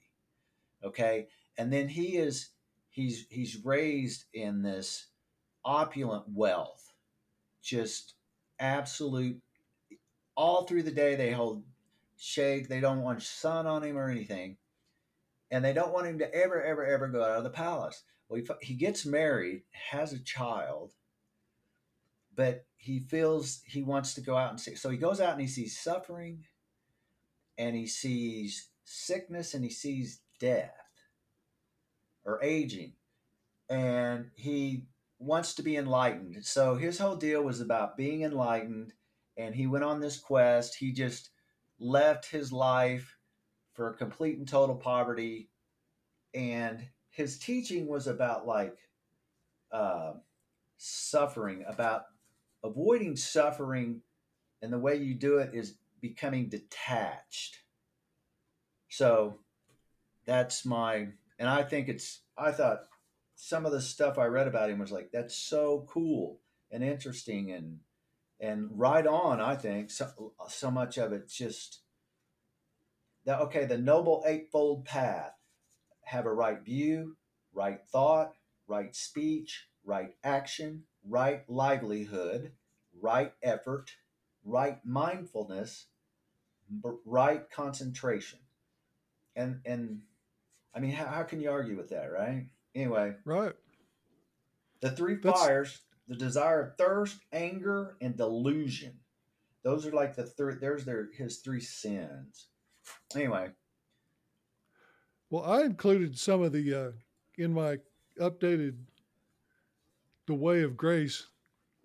[0.85, 1.27] Okay.
[1.57, 2.51] And then he is
[2.91, 5.07] he's he's raised in this
[5.65, 6.88] opulent wealth,
[7.63, 8.15] just
[8.59, 9.41] absolute.
[10.37, 11.65] All through the day, they hold
[12.17, 12.69] shade.
[12.69, 14.57] They don't want sun on him or anything,
[15.51, 18.03] and they don't want him to ever, ever, ever go out of the palace.
[18.29, 20.93] Well, he, he gets married, has a child,
[22.35, 24.75] but he feels he wants to go out and see.
[24.75, 26.45] So he goes out and he sees suffering,
[27.57, 30.73] and he sees sickness, and he sees death
[32.25, 32.93] or aging,
[33.69, 34.85] and he
[35.19, 36.45] wants to be enlightened.
[36.45, 38.93] So his whole deal was about being enlightened,
[39.37, 40.77] and he went on this quest.
[40.77, 41.31] He just
[41.79, 43.17] left his life
[43.75, 45.51] for complete and total poverty,
[46.35, 48.77] and his teaching was about like
[49.73, 50.13] uh,
[50.77, 52.05] suffering, about
[52.65, 54.03] avoiding suffering,
[54.63, 57.59] and the way you do it is becoming detached.
[58.89, 59.39] So
[60.27, 62.81] that's my and I think it's I thought
[63.41, 66.41] some of the stuff I read about him was like that's so cool
[66.73, 67.79] and interesting and
[68.41, 69.41] and right on.
[69.41, 71.83] I think so so much of it's just
[73.25, 73.65] that okay.
[73.65, 75.35] The noble eightfold path:
[76.05, 77.17] have a right view,
[77.53, 78.33] right thought,
[78.67, 82.53] right speech, right action, right livelihood,
[83.01, 83.93] right effort,
[84.45, 85.87] right mindfulness,
[87.07, 88.41] right concentration,
[89.37, 90.01] and and
[90.75, 92.47] I mean, how, how can you argue with that, right?
[92.79, 93.53] Anyway, right.
[94.81, 95.41] The three That's...
[95.41, 98.93] fires: the desire of thirst, anger, and delusion.
[99.65, 100.61] Those are like the third.
[100.61, 102.47] There's their his three sins.
[103.17, 103.49] Anyway.
[105.29, 106.91] Well, I included some of the uh,
[107.37, 107.79] in my
[108.21, 108.77] updated
[110.29, 111.27] the way of grace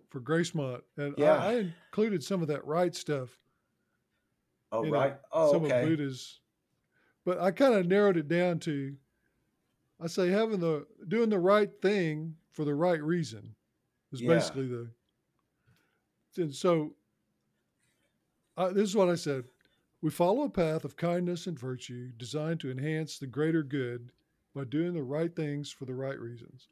[0.10, 1.38] for Gracemont, and yeah.
[1.38, 3.36] I, I included some of that right stuff.
[4.71, 5.15] Oh right.
[5.32, 5.82] oh some okay.
[5.82, 6.39] of Buddha's,
[7.25, 8.95] but I kind of narrowed it down to.
[10.01, 13.56] I say having the doing the right thing for the right reason
[14.12, 14.29] is yeah.
[14.29, 14.89] basically the.
[16.38, 16.93] And so,
[18.58, 19.45] uh, this is what I said.
[20.01, 24.12] We follow a path of kindness and virtue designed to enhance the greater good
[24.53, 26.67] by doing the right things for the right reasons.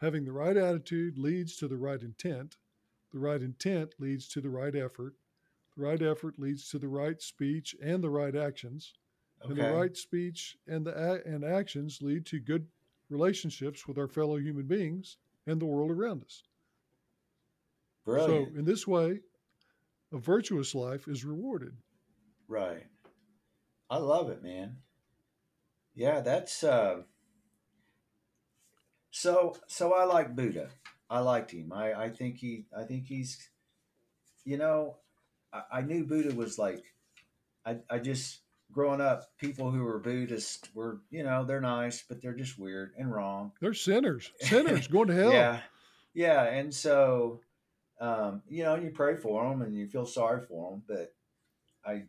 [0.00, 2.56] Having the right attitude leads to the right intent.
[3.12, 5.14] The right intent leads to the right effort.
[5.76, 8.92] The right effort leads to the right speech and the right actions.
[9.44, 9.52] Okay.
[9.52, 12.66] And the right speech and the and actions lead to good
[13.10, 16.42] relationships with our fellow human beings and the world around us.
[18.04, 18.52] Brilliant.
[18.52, 19.20] So, in this way,
[20.12, 21.76] a virtuous life is rewarded.
[22.48, 22.86] Right.
[23.90, 24.78] I love it, man.
[25.94, 27.02] Yeah, that's uh
[29.10, 30.68] so so I like Buddha.
[31.08, 31.72] I liked him.
[31.72, 33.48] I I think he I think he's
[34.44, 34.96] you know,
[35.52, 36.84] I, I knew Buddha was like
[37.64, 38.40] I I just
[38.76, 42.92] growing up, people who were Buddhist were, you know, they're nice, but they're just weird
[42.98, 43.52] and wrong.
[43.62, 45.32] They're sinners, sinners going to hell.
[45.32, 45.60] Yeah,
[46.12, 46.42] yeah.
[46.44, 47.40] And so,
[48.02, 51.14] um, you know, you pray for them and you feel sorry for them, but
[51.86, 52.02] I,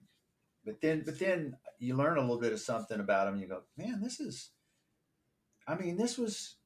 [0.65, 3.39] but then, but then you learn a little bit of something about them.
[3.39, 4.49] You go, man, this is,
[5.65, 6.57] I mean, this was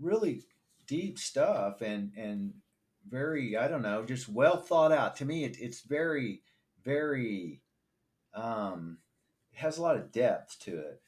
[0.00, 0.44] really
[0.86, 2.54] deep stuff and and
[3.06, 5.16] very, I don't know, just well thought out.
[5.16, 6.40] To me, it, it's very,
[6.82, 7.60] very
[8.36, 8.98] um,
[9.52, 11.00] it has a lot of depth to it.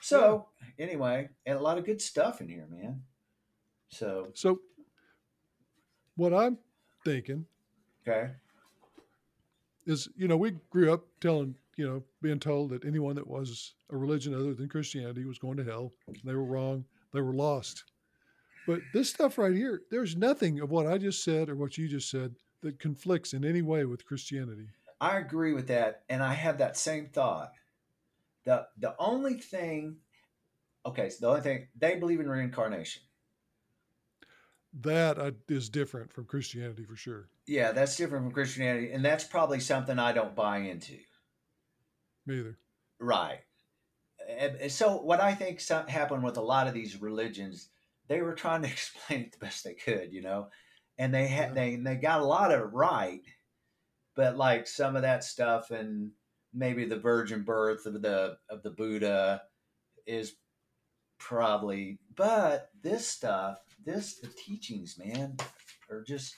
[0.00, 0.46] So
[0.78, 0.86] yeah.
[0.86, 3.02] anyway, and a lot of good stuff in here, man.
[3.88, 4.60] So so
[6.16, 6.58] what I'm
[7.04, 7.46] thinking,
[8.06, 8.30] okay,
[9.86, 13.74] is you know we grew up telling you know being told that anyone that was
[13.90, 15.92] a religion other than Christianity was going to hell.
[16.24, 16.84] They were wrong.
[17.12, 17.84] They were lost.
[18.66, 21.88] But this stuff right here, there's nothing of what I just said or what you
[21.88, 24.68] just said that conflicts in any way with Christianity.
[25.00, 27.52] I agree with that, and I have that same thought.
[28.44, 29.96] the The only thing,
[30.84, 33.02] okay, so the only thing they believe in reincarnation.
[34.82, 35.32] That uh,
[35.72, 37.28] different from Christianity for sure.
[37.46, 40.98] Yeah, that's different from Christianity, and that's probably something I don't buy into.
[42.26, 42.58] Me either.
[43.00, 43.40] Right.
[44.68, 47.70] So what I think happened with a lot of these religions,
[48.06, 50.48] they were trying to explain it the best they could, you know,
[50.98, 51.54] and they had yeah.
[51.54, 53.22] they they got a lot of it right
[54.14, 56.10] but like some of that stuff and
[56.52, 59.42] maybe the virgin birth of the of the Buddha
[60.06, 60.34] is
[61.18, 65.36] probably but this stuff this the teachings man
[65.90, 66.34] are just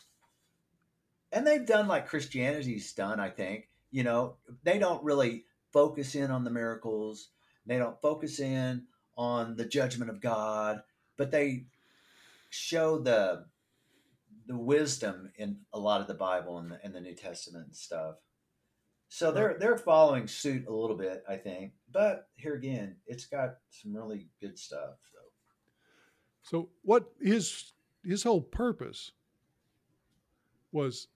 [1.31, 6.31] and they've done like Christianity's done I think you know they don't really focus in
[6.31, 7.31] on the miracles.
[7.65, 8.85] They don't focus in
[9.17, 10.83] on the judgment of God
[11.17, 11.65] but they
[12.51, 13.47] show the
[14.47, 17.77] the wisdom in a lot of the Bible and the, and the New Testament and
[17.77, 18.17] stuff.
[19.09, 21.73] So they're they're following suit a little bit, I think.
[21.93, 24.95] But here again, it's got some really good stuff.
[25.13, 25.19] So,
[26.43, 29.13] so what his his whole purpose
[30.73, 31.09] was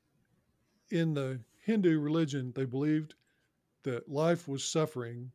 [0.90, 3.14] in the Hindu religion, they believed
[3.84, 5.32] that life was suffering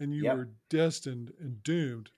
[0.00, 0.36] and you yep.
[0.36, 2.10] were destined and doomed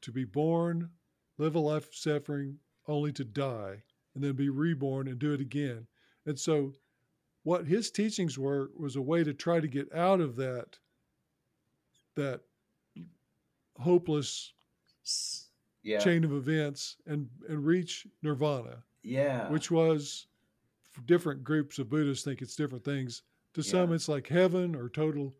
[0.00, 0.90] to be born,
[1.36, 3.82] live a life of suffering, only to die
[4.18, 5.86] and then be reborn and do it again.
[6.26, 6.72] And so,
[7.44, 10.76] what his teachings were was a way to try to get out of that
[12.16, 12.40] that
[13.78, 14.54] hopeless
[15.84, 16.00] yeah.
[16.00, 18.82] chain of events and and reach nirvana.
[19.04, 20.26] Yeah, which was
[21.06, 23.22] different groups of Buddhists think it's different things.
[23.54, 23.70] To yeah.
[23.70, 25.32] some, it's like heaven or total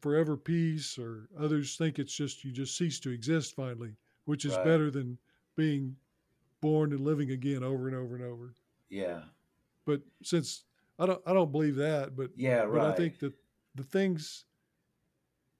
[0.00, 3.92] forever peace, or others think it's just you just cease to exist finally,
[4.24, 4.64] which is right.
[4.64, 5.18] better than
[5.58, 5.94] being
[6.60, 8.54] born and living again over and over and over.
[8.88, 9.20] Yeah.
[9.84, 10.64] But since
[10.98, 12.72] I don't I don't believe that, but yeah, right.
[12.72, 13.34] But I think that
[13.74, 14.44] the things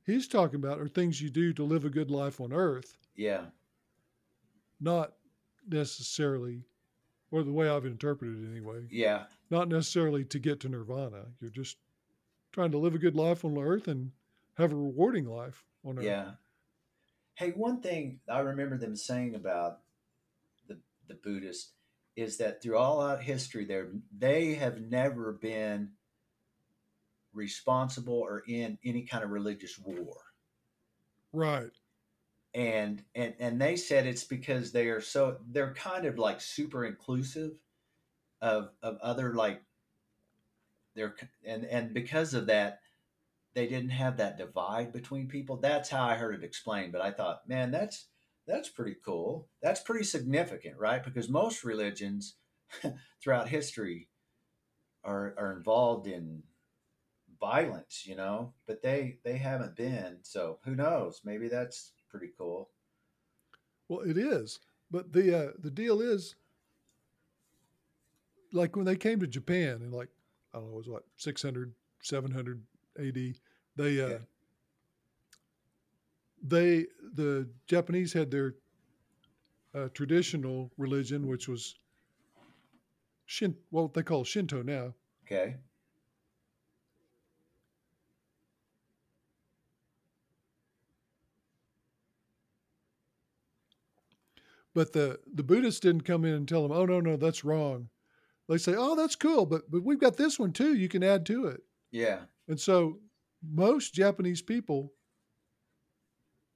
[0.05, 2.97] he's talking about are things you do to live a good life on earth.
[3.15, 3.43] Yeah.
[4.81, 5.13] Not
[5.69, 6.63] necessarily
[7.31, 8.87] or the way I've interpreted it anyway.
[8.91, 9.25] Yeah.
[9.51, 11.27] Not necessarily to get to nirvana.
[11.41, 11.77] You're just
[12.53, 14.13] trying to live a good life on earth and
[14.57, 16.05] have a rewarding life on earth.
[16.05, 16.31] Yeah.
[17.35, 19.81] Hey, one thing I remember them saying about
[21.09, 21.73] the Buddhists
[22.17, 25.91] is that through all out history, there they have never been
[27.33, 30.17] responsible or in any kind of religious war.
[31.33, 31.71] Right.
[32.55, 36.87] And and and they said it's because they are so they're kind of like super
[36.87, 37.53] inclusive
[38.41, 39.63] of of other like
[40.95, 41.15] they're
[41.45, 42.81] and and because of that
[43.57, 45.57] they didn't have that divide between people.
[45.57, 46.93] That's how I heard it explained.
[46.93, 48.07] But I thought, man, that's
[48.47, 49.49] that's pretty cool.
[49.63, 51.03] That's pretty significant, right?
[51.03, 52.37] Because most religions
[53.23, 54.09] throughout history
[55.05, 56.43] are are involved in
[57.41, 60.19] violence, you know, but they they haven't been.
[60.23, 61.21] So who knows?
[61.25, 62.71] Maybe that's pretty cool.
[63.89, 66.35] Well, it is, but the uh, the deal is,
[68.53, 70.09] like when they came to Japan in like
[70.53, 72.63] I don't know, it was what 600, 700
[72.99, 73.15] AD.
[73.77, 74.19] They uh, yeah.
[76.43, 78.55] They the Japanese had their
[79.75, 81.77] uh, traditional religion, which was
[83.27, 84.95] Shin, what they call Shinto now.
[85.25, 85.57] Okay.
[94.75, 97.89] But the, the Buddhists didn't come in and tell them, oh, no, no, that's wrong.
[98.47, 100.75] They say, oh, that's cool, but, but we've got this one too.
[100.75, 101.63] You can add to it.
[101.91, 102.19] Yeah.
[102.47, 102.99] And so
[103.43, 104.93] most Japanese people,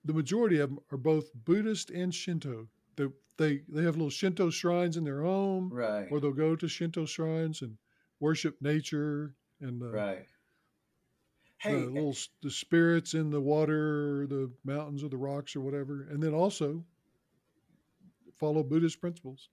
[0.05, 2.69] the majority of them are both Buddhist and Shinto.
[2.97, 6.09] They, they, they have little Shinto shrines in their home, right?
[6.11, 7.77] Or they'll go to Shinto shrines and
[8.19, 10.27] worship nature and uh, right.
[11.59, 16.07] Hey, the little the spirits in the water, the mountains or the rocks or whatever,
[16.11, 16.83] and then also
[18.35, 19.51] follow Buddhist principles.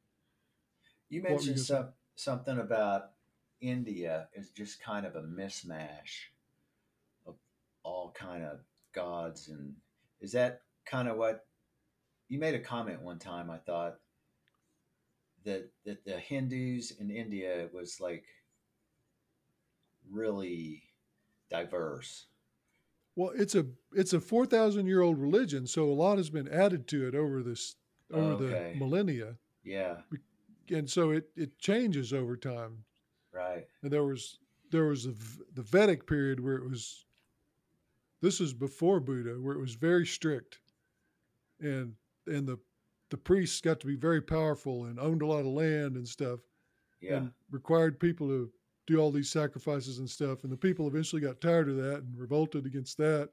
[1.10, 3.12] You mentioned some, something about
[3.60, 6.30] India is just kind of a mismatch
[7.26, 7.36] of
[7.84, 8.60] all kind of
[8.94, 9.76] gods, and
[10.22, 11.46] is that kind of what
[12.30, 13.50] you made a comment one time?
[13.50, 13.96] I thought
[15.46, 18.26] that that the Hindus in India was like
[20.10, 20.84] really
[21.50, 22.28] diverse.
[23.16, 26.48] Well, it's a it's a four thousand year old religion, so a lot has been
[26.48, 27.76] added to it over this
[28.14, 28.74] over okay.
[28.74, 29.36] the millennia.
[29.64, 29.98] Yeah.
[30.70, 32.84] And so it, it changes over time.
[33.34, 33.66] Right.
[33.82, 34.40] And there was
[34.72, 35.14] there was a,
[35.54, 37.06] the Vedic period where it was
[38.22, 40.60] this is before Buddha where it was very strict
[41.60, 41.94] and
[42.26, 42.60] and the
[43.10, 46.40] the priests got to be very powerful and owned a lot of land and stuff.
[47.02, 47.18] Yeah.
[47.18, 48.50] And required people to
[48.86, 50.44] do all these sacrifices and stuff.
[50.44, 53.30] And the people eventually got tired of that and revolted against that.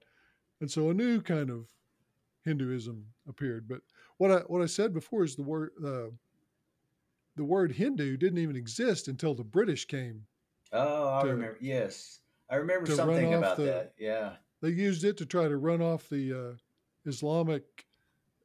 [0.61, 1.66] And so a new kind of
[2.44, 3.66] Hinduism appeared.
[3.66, 3.81] But
[4.18, 6.11] what I what I said before is the word uh,
[7.37, 10.27] the word Hindu didn't even exist until the British came.
[10.73, 11.59] Oh, I to, remember.
[11.61, 12.20] Yes,
[12.51, 13.94] I remember something about the, that.
[13.99, 16.57] Yeah, they used it to try to run off the uh,
[17.05, 17.85] Islamic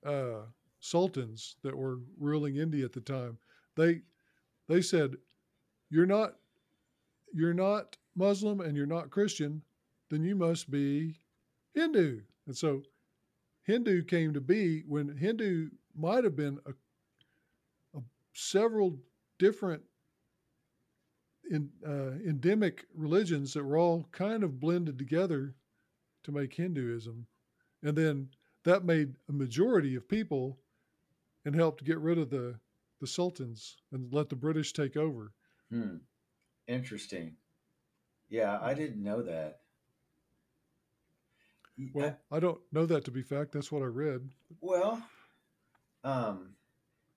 [0.06, 0.42] uh,
[0.82, 3.38] sultans that were ruling India at the time.
[3.78, 4.02] They
[4.68, 5.16] they said,
[5.90, 6.36] "You're not
[7.34, 9.62] you're not Muslim and you're not Christian,
[10.10, 11.16] then you must be
[11.74, 12.84] Hindu." And so
[13.64, 18.02] Hindu came to be when Hindu might have been a, a
[18.34, 19.00] several
[19.38, 19.84] different
[21.50, 25.56] in, uh, endemic religions that were all kind of blended together
[26.30, 27.26] to make Hinduism.
[27.84, 28.30] And then
[28.66, 30.60] that made a majority of people
[31.46, 32.60] and helped get rid of the,
[33.00, 35.34] the sultans and let the British take over.
[35.72, 35.98] Hmm.
[36.68, 37.36] Interesting.
[38.30, 39.62] Yeah, I didn't know that.
[41.94, 43.54] Well, I don't know that to be fact.
[43.54, 44.30] That's what I read.
[44.60, 45.02] Well,
[46.04, 46.50] um,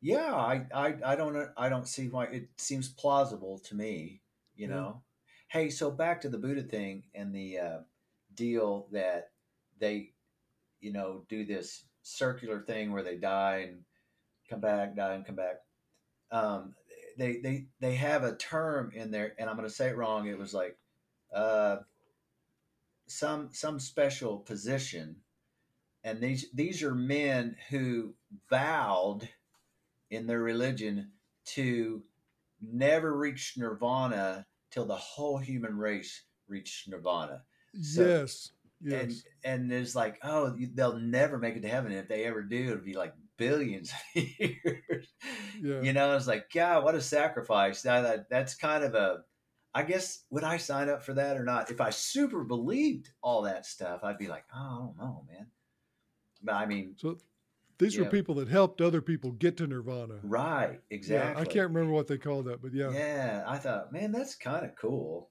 [0.01, 4.21] yeah, I, I, I don't, I don't see why it seems plausible to me.
[4.55, 4.75] You yeah.
[4.75, 5.03] know,
[5.49, 7.79] hey, so back to the Buddha thing and the uh,
[8.35, 9.31] deal that
[9.79, 10.11] they,
[10.81, 13.81] you know, do this circular thing where they die and
[14.49, 15.57] come back, die and come back.
[16.31, 16.75] Um,
[17.19, 20.27] they, they, they have a term in there, and I'm going to say it wrong.
[20.27, 20.77] It was like,
[21.35, 21.77] uh,
[23.07, 25.17] some some special position
[26.05, 28.15] and these these are men who
[28.49, 29.29] vowed
[30.11, 31.11] in their religion
[31.45, 32.03] to
[32.61, 37.43] never reach nirvana till the whole human race reached nirvana
[37.81, 42.01] so, yes yes and and it's like oh they'll never make it to heaven And
[42.01, 45.09] if they ever do it'll be like billions of years
[45.61, 45.81] yeah.
[45.81, 49.25] you know it's like god what a sacrifice that, that's kind of a
[49.75, 51.71] I guess would I sign up for that or not?
[51.71, 55.47] If I super believed all that stuff, I'd be like, oh, I don't know, man.
[56.43, 57.17] But I mean, so
[57.79, 60.19] these were know, people that helped other people get to nirvana.
[60.23, 61.33] Right, exactly.
[61.35, 62.91] Yeah, I can't remember what they called that, but yeah.
[62.91, 65.31] Yeah, I thought, man, that's kind of cool.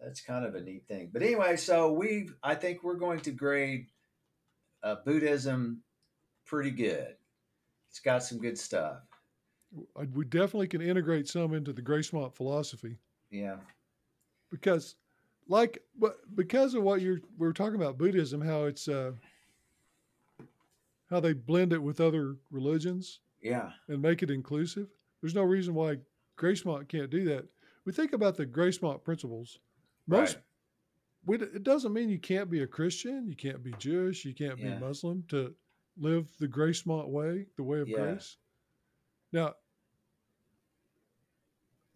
[0.00, 1.10] That's kind of a neat thing.
[1.12, 3.86] But anyway, so we, I think we're going to grade
[4.82, 5.82] uh, Buddhism
[6.46, 7.16] pretty good.
[7.90, 8.98] It's got some good stuff.
[10.14, 12.96] We definitely can integrate some into the Gracemont philosophy.
[13.30, 13.56] Yeah
[14.50, 14.94] because
[15.46, 19.12] like but because of what you're we are talking about buddhism how it's uh
[21.10, 23.70] how they blend it with other religions Yeah.
[23.88, 24.88] and make it inclusive.
[25.20, 25.98] There's no reason why
[26.36, 27.46] Gracemont can't do that.
[27.86, 29.58] We think about the Gracemont principles.
[30.08, 30.44] Most Right.
[31.26, 34.58] we, it doesn't mean you can't be a Christian, you can't be Jewish, you can't
[34.58, 34.74] Yeah.
[34.74, 35.54] be Muslim to
[35.96, 37.96] live the grace Gracemont way, the way of Yeah.
[37.96, 38.38] grace.
[39.32, 39.54] Now,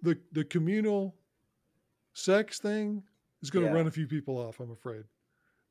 [0.02, 1.16] the the communal
[2.12, 3.02] sex thing
[3.40, 3.76] is going to Yeah.
[3.76, 5.04] run a few people off, I'm afraid,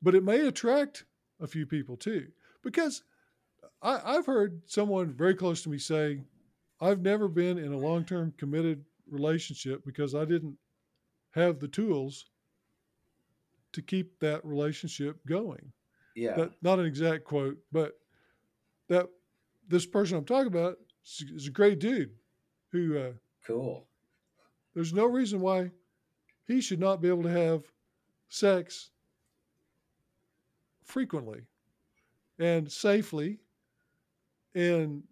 [0.02, 1.04] but it may attract
[1.38, 2.32] a few people too,
[2.62, 3.04] because
[3.80, 6.24] I, I've heard someone very close to me say,
[6.80, 10.58] "I've never been in a long term committed relationship because I didn't
[11.30, 12.30] have the tools."
[13.72, 15.72] To keep that relationship going
[16.14, 16.34] Yeah.
[16.36, 17.98] that not an exact quote, but
[18.88, 19.08] that
[19.68, 22.10] this person I'm talking about is, a great dude
[22.70, 23.12] who uh,
[23.46, 23.88] cool.
[24.74, 25.70] there's no reason why
[26.46, 27.62] he should not be able to have
[28.28, 28.90] sex
[30.84, 31.42] frequently
[32.38, 33.38] and safely
[34.54, 35.02] and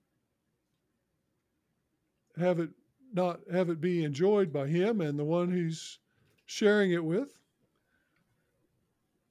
[2.37, 2.71] have it
[3.13, 5.99] not have it be enjoyed by him and the one who's
[6.47, 7.40] sharing it with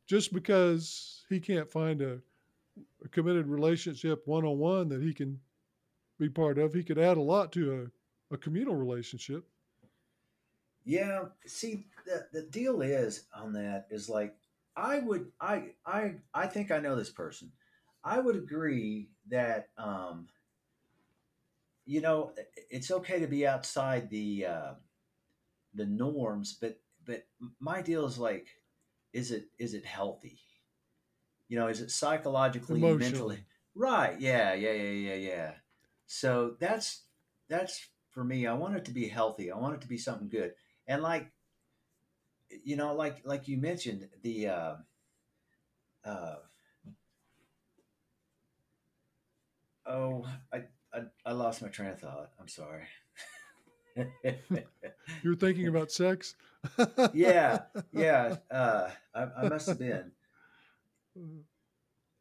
[0.09, 2.19] just because he can't find a,
[3.05, 5.39] a committed relationship one-on-one that he can
[6.19, 7.91] be part of he could add a lot to
[8.31, 9.45] a, a communal relationship
[10.85, 14.35] Yeah, see the the deal is on that is like
[14.75, 17.51] I would I I I think I know this person.
[18.03, 20.27] I would agree that um
[21.85, 22.33] you know
[22.69, 24.73] it's okay to be outside the uh
[25.73, 27.25] the norms but but
[27.59, 28.58] my deal is like
[29.13, 30.39] is it is it healthy?
[31.47, 33.45] You know, is it psychologically mentally
[33.75, 34.19] right?
[34.19, 35.51] Yeah, yeah, yeah, yeah, yeah.
[36.05, 37.03] So that's
[37.47, 38.45] that's for me.
[38.47, 39.51] I want it to be healthy.
[39.51, 40.53] I want it to be something good
[40.89, 41.31] and like
[42.63, 44.75] you know like like you mentioned the uh
[46.03, 46.35] uh
[49.85, 52.83] oh i i, I lost my train of thought i'm sorry
[55.23, 56.35] you're thinking about sex?
[57.13, 57.59] Yeah
[57.93, 60.11] yeah uh I, I must have been.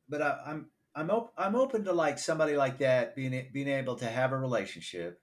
[0.09, 3.97] But I, i'm i'm op- i'm open to like somebody like that being being able
[3.97, 5.21] to have a relationship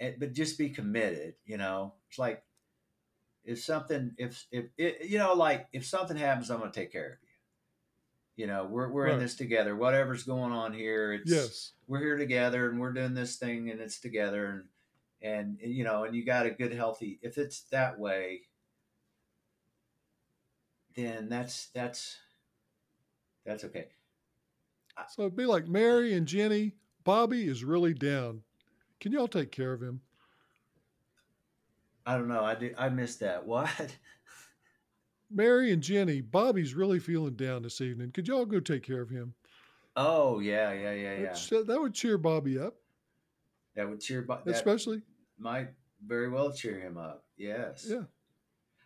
[0.00, 1.94] and, but just be committed you know?
[2.08, 2.42] It's like
[3.44, 6.92] if something if if it, you know like if something happens i'm going to take
[6.92, 8.44] care of you.
[8.44, 9.76] You know we're, we're in this together.
[9.76, 11.72] Whatever's going on here it's yes.
[11.86, 14.64] we're here together and we're doing this thing and it's together and
[15.22, 18.42] and, you know and you got a good healthy if it's that way
[20.94, 22.16] then that's that's
[23.46, 23.86] that's okay.
[25.08, 28.42] So it'd be like mary and jenny bobby is really down.
[29.00, 30.00] Can y'all take care of him?
[32.04, 32.44] I don't know.
[32.44, 33.46] I did i missed that.
[33.46, 33.96] What?
[35.30, 38.12] Mary and jenny bobby's really feeling down this evening.
[38.12, 39.34] Could y'all go take care of him?
[39.96, 41.34] Oh yeah yeah yeah yeah.
[41.50, 42.74] That- that would cheer bobby up.
[43.74, 45.00] That would cheer that especially
[45.38, 45.70] might
[46.04, 47.24] very well cheer him up.
[47.36, 47.86] Yes.
[47.88, 48.02] Yeah.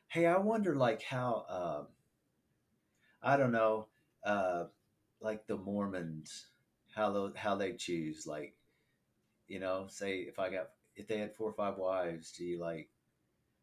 [0.08, 1.86] Hey, I wonder like how um
[3.22, 3.88] I don't know,
[4.24, 4.64] uh
[5.20, 6.46] like the Mormons,
[6.94, 8.54] how those how they choose, like,
[9.48, 12.58] you know, say if I got if they had four or five wives, do you
[12.60, 12.88] like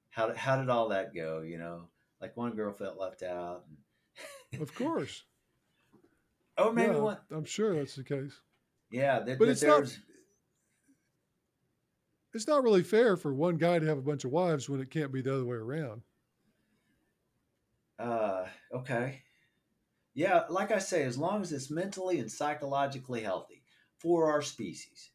[0.10, 1.88] how did how did all that go, you know?
[2.22, 3.64] Like one girl felt left out
[4.52, 5.24] and of course.
[6.58, 8.40] Oh maybe yeah, one i'm sure that's the case.
[8.92, 9.98] Yeah, that, But that it's not-
[12.34, 14.90] it's not really fair for one guy to have a bunch of wives when it
[14.90, 16.02] can't be the other way around
[18.00, 19.22] uh okay.
[20.16, 23.64] Yeah, like I say, as long as it's mentally and psychologically healthy
[23.98, 25.10] for our species,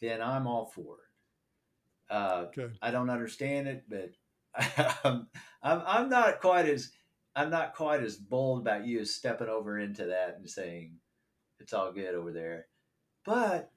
[0.00, 2.12] then I'm all for it.
[2.12, 4.10] Uh, okay I don't understand it, but
[5.04, 5.28] I'm,
[5.62, 6.90] I'm I'm not quite as
[7.36, 10.96] I'm not quite as bold about you as stepping over into that and saying
[11.60, 12.66] it's all good over there.
[13.24, 13.70] But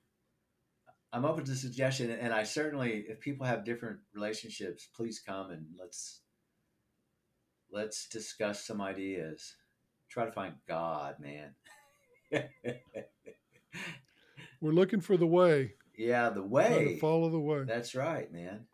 [1.13, 5.67] I'm open to suggestion, and I certainly, if people have different relationships, please come and
[5.79, 6.21] let's
[7.71, 9.55] let's discuss some ideas.
[10.09, 11.53] Try to find God, man.
[14.61, 16.95] we're looking for the way yeah, the way.
[16.95, 18.65] to follow the way That's right, man.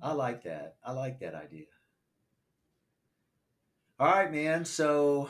[0.00, 0.76] I like that.
[0.84, 1.66] I like that idea.
[4.00, 4.64] All right, man.
[4.64, 5.28] So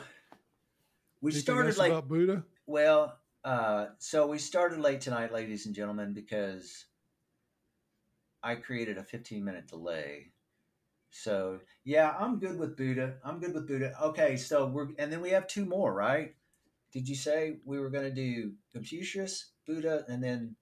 [1.21, 3.18] we Anything started about buddha Well,
[3.49, 6.85] uh, so we started late tonight, ladies and gentlemen, because
[8.43, 10.27] I created a 15 minute delay.
[11.09, 13.15] So yeah, I'm good with Buddha.
[13.23, 13.95] I'm good with Buddha.
[14.03, 16.35] Okay, so we're and then we have two more, right?
[16.93, 20.55] Did you say we were going to do Confucius, Buddha, and then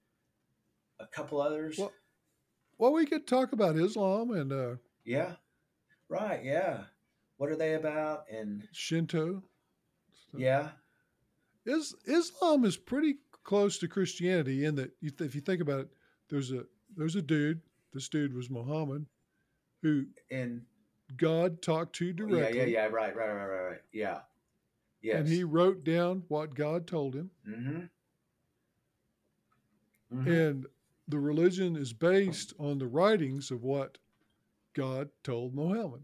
[0.98, 1.76] a couple others?
[1.76, 1.92] Well-
[2.78, 5.32] well we could talk about islam and uh, yeah,
[6.08, 6.42] right.
[6.42, 6.84] Yeah,
[7.36, 8.24] what are they about?
[8.30, 9.42] And shinto
[10.34, 10.70] yeah,
[11.68, 15.80] is islam is pretty close to Christianity in that you th- if you think about
[15.80, 15.88] it,
[16.28, 16.64] there's a
[16.96, 17.60] there's a dude.
[17.94, 19.06] This dude was Muhammad,
[19.82, 20.62] who And
[21.16, 22.66] God talked to directly, yeah, yeah.
[22.66, 22.84] Yeah.
[22.86, 23.80] Right, right, right, right, right.
[23.92, 24.20] Yeah.
[25.00, 25.20] Yes.
[25.20, 27.30] and he wrote down what God told him.
[27.48, 27.80] Mm-hmm.
[30.12, 30.26] Mhm.
[30.50, 30.66] And
[31.06, 33.98] the religion is based on the writings of what
[34.74, 36.02] God told Muhammad.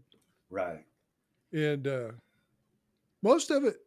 [0.49, 0.85] Right.
[1.51, 2.11] And uh,
[3.21, 3.84] most of it,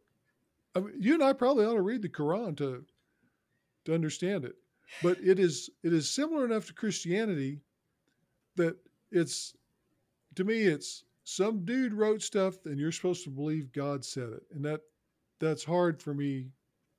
[0.75, 2.85] I mean, you and I probably ought to read the Quran to
[3.85, 4.55] to understand it.
[5.03, 7.61] But it is it is similar enough to Christianity
[8.55, 8.75] that
[9.11, 9.53] it's
[10.35, 14.43] to me it's some dude wrote stuff and you're supposed to believe God said it,
[14.53, 14.81] and that
[15.39, 16.49] that's hard for me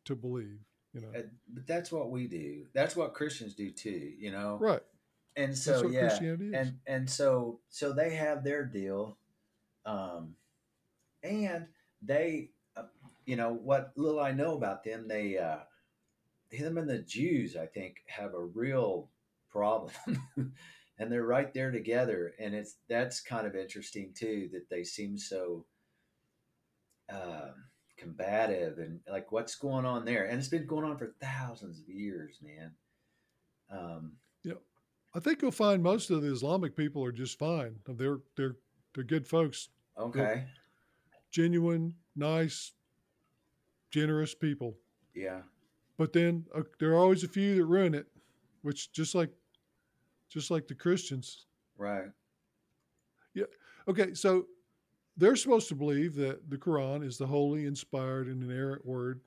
[0.05, 0.59] to believe.
[0.93, 1.09] You know,
[1.49, 2.67] But that's what we do.
[2.73, 4.13] That's what Christians do too.
[4.19, 4.57] You know.
[4.61, 4.83] right?
[5.37, 6.55] And so yeah, Christianity is.
[6.55, 9.17] and and so so they have their deal,
[9.87, 10.35] um,
[11.23, 11.67] and
[12.03, 12.51] they,
[13.27, 15.59] you know, what little I know about them, they, uh,
[16.51, 19.09] them and the Jews, I think, have a real
[19.51, 19.93] problem,
[20.37, 25.17] and they're right there together, and it's that's kind of interesting too that they seem
[25.17, 25.67] so.
[27.13, 27.55] Um,
[28.01, 30.25] combative and like what's going on there?
[30.25, 32.73] And it's been going on for thousands of years man.
[33.71, 34.13] Um
[34.43, 34.55] yeah,
[35.15, 37.77] I think you'll find most of the Islamic people are just fine.
[37.87, 38.57] They're they're
[38.95, 39.69] they're good folks,
[39.99, 40.47] okay.
[41.31, 42.73] genuine, nice,
[43.91, 44.77] generous people.
[45.15, 45.41] yeah
[45.97, 48.07] But then uh, there are always a few that ruin it,
[48.63, 49.31] which just like
[50.29, 51.47] just like the Christians.
[51.77, 52.11] right
[53.35, 53.45] Yeah.
[53.89, 54.47] Okay, so
[55.17, 59.21] they're supposed to believe that the Quran is the holy, inspired, and inerrant word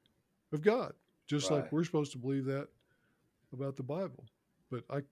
[0.52, 0.94] of God,
[1.28, 2.68] just like we're supposed to believe that
[3.52, 4.24] about the Bible.
[4.72, 5.04] But I, I'm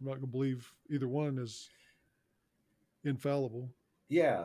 [0.00, 1.68] not going to believe either one is
[3.04, 3.68] infallible.
[4.08, 4.44] Yeah,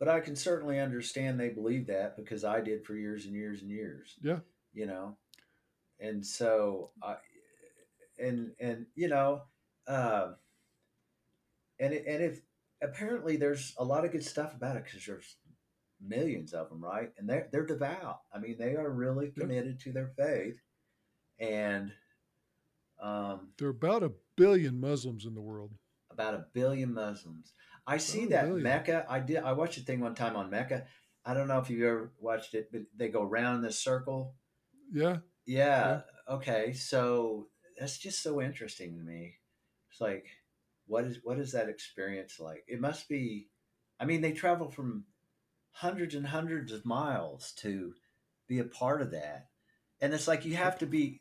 [0.00, 3.60] but I can certainly understand they believe that because I did for years and years
[3.62, 4.16] and years.
[4.22, 4.40] Yeah.
[4.72, 5.16] You know,
[6.00, 7.16] and so I,
[8.18, 9.42] and and you know,
[9.86, 10.32] uh,
[11.78, 12.40] and it- and if
[12.82, 15.36] apparently there's a lot of good stuff about it because there's
[16.00, 17.12] millions of them, right?
[17.18, 18.20] And they're they're devout.
[18.32, 19.42] I mean, they are really Yeah.
[19.42, 20.58] committed to their faith,
[21.38, 21.92] and
[23.02, 25.72] um, There are about a billion Muslims in the world.
[26.10, 27.54] about a billion Muslims.
[27.86, 28.62] I see Oh, that billion.
[28.62, 29.06] Mecca.
[29.08, 29.38] I did.
[29.38, 30.86] I watched a thing one time on Mecca.
[31.24, 34.34] I don't know if you've ever watched it, but they go round this circle.
[34.92, 36.02] Yeah, Yeah.
[36.28, 36.72] Okay.
[36.72, 39.34] So that's just so interesting to me.
[39.90, 40.26] It's like,
[40.86, 42.64] what is what is that experience like?
[42.68, 43.48] It must be.
[43.98, 45.04] I mean, they travel from
[45.72, 47.94] hundreds and hundreds of miles to
[48.48, 49.48] be a part of that,
[50.00, 51.20] and it's like you have to be.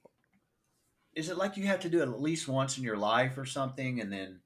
[1.13, 3.45] Is it like you have to do it at least once in your life or
[3.45, 4.41] something, and then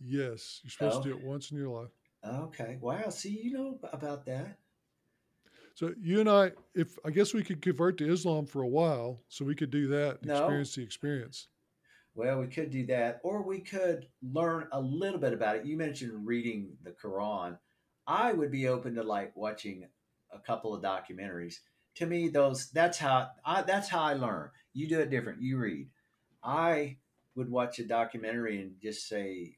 [0.00, 1.02] yes, you're supposed Oh.
[1.02, 1.18] to do oh.
[1.18, 1.90] it once in your life.
[2.24, 2.78] Okay.
[2.80, 3.08] Wow.
[3.10, 4.58] See, you know about that.
[5.74, 9.20] So you and I, if I guess we could convert to Islam for a while,
[9.28, 10.38] so we could do that, and No.
[10.38, 11.48] experience the experience.
[12.14, 15.66] Well, we could do that, or we could learn a little bit about it.
[15.66, 17.58] You mentioned reading the Quran.
[18.06, 19.86] I would be open to like watching
[20.32, 21.56] a couple of documentaries.
[21.96, 24.50] To me, those that's how I that's how I learn.
[24.72, 25.42] You do it different.
[25.42, 25.90] You read.
[26.42, 26.96] I
[27.34, 29.56] would watch a documentary and just say,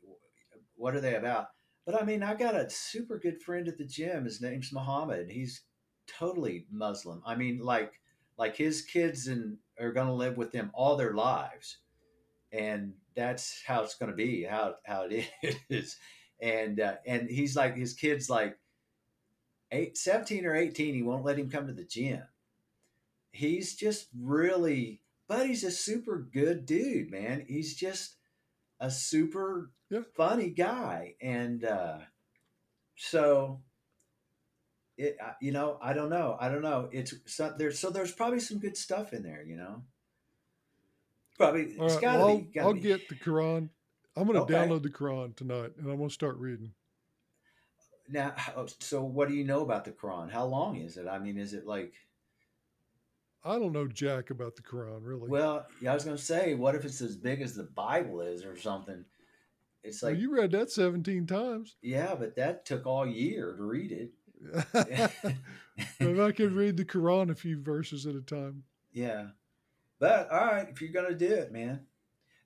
[0.78, 1.48] "What are they about?"
[1.84, 4.24] But I mean, I got a super good friend at the gym.
[4.24, 5.30] His name's Muhammad.
[5.30, 5.62] He's
[6.06, 7.22] totally Muslim.
[7.26, 7.92] I mean, like
[8.38, 11.78] like his kids and are going to live with them all their lives
[12.52, 15.28] and that's how it's going to be how how it
[15.68, 15.96] is
[16.40, 18.56] and uh, and he's like his kids like
[19.72, 22.22] eight, 17 or 18 he won't let him come to the gym
[23.32, 28.16] he's just really but he's a super good dude man he's just
[28.80, 30.02] a super Yeah.
[30.14, 31.98] funny guy and uh
[32.96, 33.62] so
[34.96, 38.40] it you know i don't know i don't know it's so there's so there's probably
[38.40, 39.82] some good stuff in there you know
[41.36, 42.80] probably All it's right, gotta well, I'll, be I'll be.
[42.80, 43.70] get the Quran.
[44.16, 44.52] I'm going to Okay.
[44.52, 46.74] download the Quran tonight, and I'm going to start reading.
[48.08, 48.34] Now,
[48.80, 50.30] so what do you know about the Quran?
[50.30, 51.06] How long is it?
[51.06, 51.94] I mean, is it like?
[53.44, 55.28] I don't know jack about the Quran, really.
[55.28, 58.20] Well, yeah, I was going to say, what if it's as big as the Bible
[58.20, 59.04] is, or something?
[59.84, 61.76] It's Well, like, you read that 17 times.
[61.82, 64.10] yeah, but that took all year to read it.
[66.00, 68.64] if I could read the Quran a few verses at a time.
[68.92, 69.28] yeah,
[69.98, 71.80] but all right, if you're going to do it, man.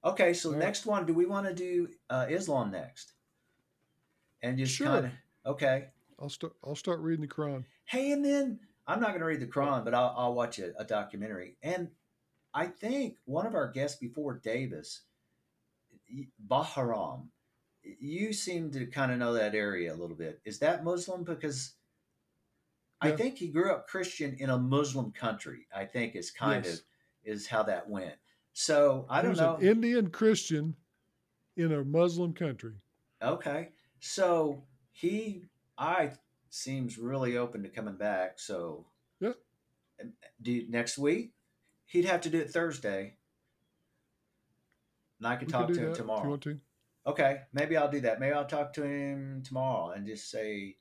[0.05, 0.65] Okay, so All right.
[0.65, 3.13] next one, do we want to do uh, Islam next?
[4.43, 4.87] And just Sure.
[4.89, 5.13] kind of
[5.53, 5.89] okay.
[6.19, 6.55] I'll start.
[6.65, 7.65] I'll start reading the Quran.
[7.85, 10.73] Hey, and then I'm not going to read the Quran, but I'll, I'll watch a,
[10.79, 11.57] a documentary.
[11.63, 11.89] And
[12.53, 15.03] I think one of our guests before Davis,
[16.49, 17.29] Baharam,
[17.83, 20.41] you seem to kind of know that area a little bit.
[20.45, 21.25] Is that Muslim?
[21.25, 21.75] Because
[23.01, 25.67] I think he grew up Christian in a Muslim country.
[25.75, 26.75] I think is kind Yes.
[26.75, 26.81] of
[27.25, 28.15] is how that went.
[28.53, 29.57] So I don't know.
[29.57, 30.77] an Indian Christian
[31.57, 32.75] in a Muslim country.
[33.23, 33.71] Okay.
[34.01, 35.45] So he,
[35.79, 36.13] I
[36.53, 38.39] seems really open to coming back.
[38.39, 38.85] So
[39.21, 39.33] Yeah.
[40.41, 41.33] do next week.
[41.87, 43.17] He'd have to do it Thursday,
[45.19, 46.29] and I could We talk could to him that if you tomorrow.
[46.31, 46.61] want to.
[47.07, 48.21] Okay, maybe I'll do that.
[48.21, 50.77] Maybe I'll talk to him tomorrow and just say,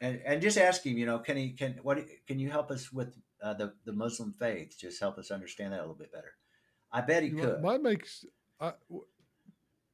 [0.00, 0.98] and and just ask him.
[0.98, 4.34] You know, can he can what can you help us with uh, the the Muslim
[4.38, 4.76] faith?
[4.78, 6.34] Just help us understand that a little bit better.
[6.90, 7.62] I bet he You could.
[7.62, 8.08] might, might make
[8.60, 8.72] I,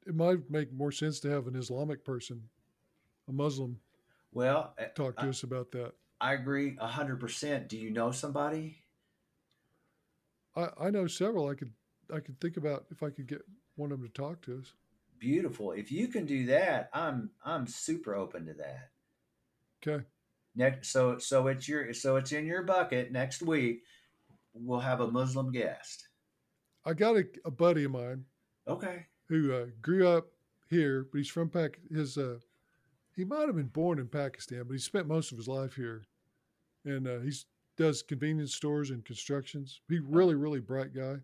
[0.06, 2.48] it might make more sense to have an Islamic person,
[3.28, 3.78] a Muslim,
[4.32, 5.92] well, talk to I, us about that.
[6.20, 7.68] I agree a hundred percent.
[7.68, 8.84] Do you know somebody?
[10.56, 11.48] I, I know several.
[11.48, 11.72] I could
[12.12, 13.42] I could think about if I could get
[13.76, 14.72] one of them to talk to us.
[15.18, 15.72] Beautiful.
[15.72, 18.90] If you can do that, I'm I'm super open to that.
[19.86, 20.04] Okay.
[20.56, 23.12] Next, so so it's your so it's in your bucket.
[23.12, 23.82] Next week,
[24.54, 26.08] we'll have a Muslim guest.
[26.84, 28.24] I got a, a buddy of mine
[28.66, 29.04] Okay.
[29.28, 30.28] who uh, grew up
[30.70, 31.78] here, but he's from Pac.
[31.90, 32.38] His uh,
[33.18, 36.06] he might have been born in Pakistan, but he spent most of his life here,
[36.84, 37.46] and uh, he's
[37.76, 39.80] does convenience stores and constructions.
[39.88, 41.16] He really really bright guy.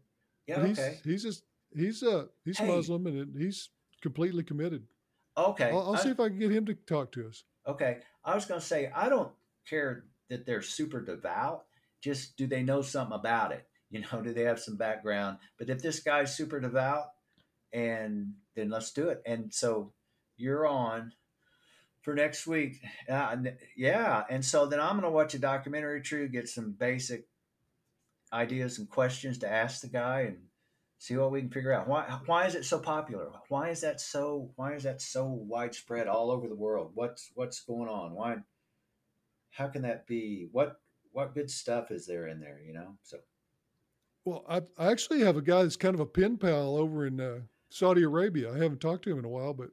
[0.46, 0.56] Yeah.
[0.56, 0.98] But he's okay.
[1.04, 2.66] he's just he's uh he's Hey.
[2.66, 3.70] Muslim and he's
[4.02, 4.84] completely committed.
[5.36, 5.70] Okay.
[5.70, 7.44] I'll, I'll I- see if I can get him to talk to us.
[7.66, 7.98] Okay.
[8.24, 9.32] I was going to say, I don't
[9.68, 11.64] care that they're super devout.
[12.02, 13.66] Just do they know something about it?
[13.90, 15.38] You know, do they have some background?
[15.56, 17.04] But if this guy's super devout,
[17.72, 19.22] and then let's do it.
[19.24, 19.92] And so
[20.36, 21.12] you're on
[22.04, 22.80] for next week.
[23.08, 23.36] Uh,
[23.76, 24.24] yeah.
[24.28, 27.26] And so then I'm going to watch a documentary, True, get some basic
[28.32, 30.36] ideas and questions to ask the guy and
[30.98, 31.88] see what we can figure out.
[31.88, 33.30] Why, why is it so popular?
[33.48, 36.90] Why is that so, why is that so widespread all over the world?
[36.94, 38.14] What's, what's going on?
[38.14, 38.36] Why,
[39.50, 40.48] how can that be?
[40.52, 40.76] What,
[41.12, 42.96] what good stuff is there in there, you know?
[43.02, 43.18] So,
[44.26, 47.20] Well, I, I actually have a guy that's kind of a pen pal over in
[47.20, 47.40] uh,
[47.70, 48.52] Saudi Arabia.
[48.52, 49.70] I haven't talked to him in a while, but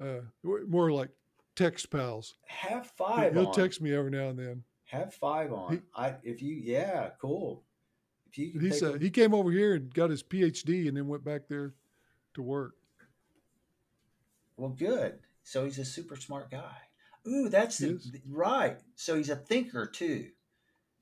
[0.00, 1.10] uh, more like
[1.56, 2.34] text pals.
[2.46, 3.52] have five He'll on.
[3.54, 4.64] text me every now and then.
[4.86, 5.74] Have five on.
[5.74, 7.62] He- I if you yeah, cool.
[8.28, 10.88] If you can He's take uh, a- he came over here and got his PhD
[10.88, 11.74] and then went back there
[12.34, 12.74] to work.
[14.56, 15.18] well, good.
[15.42, 16.76] So he's a super smart guy.
[17.26, 18.78] Ooh, that's He the, right.
[18.94, 20.28] So he's a thinker too.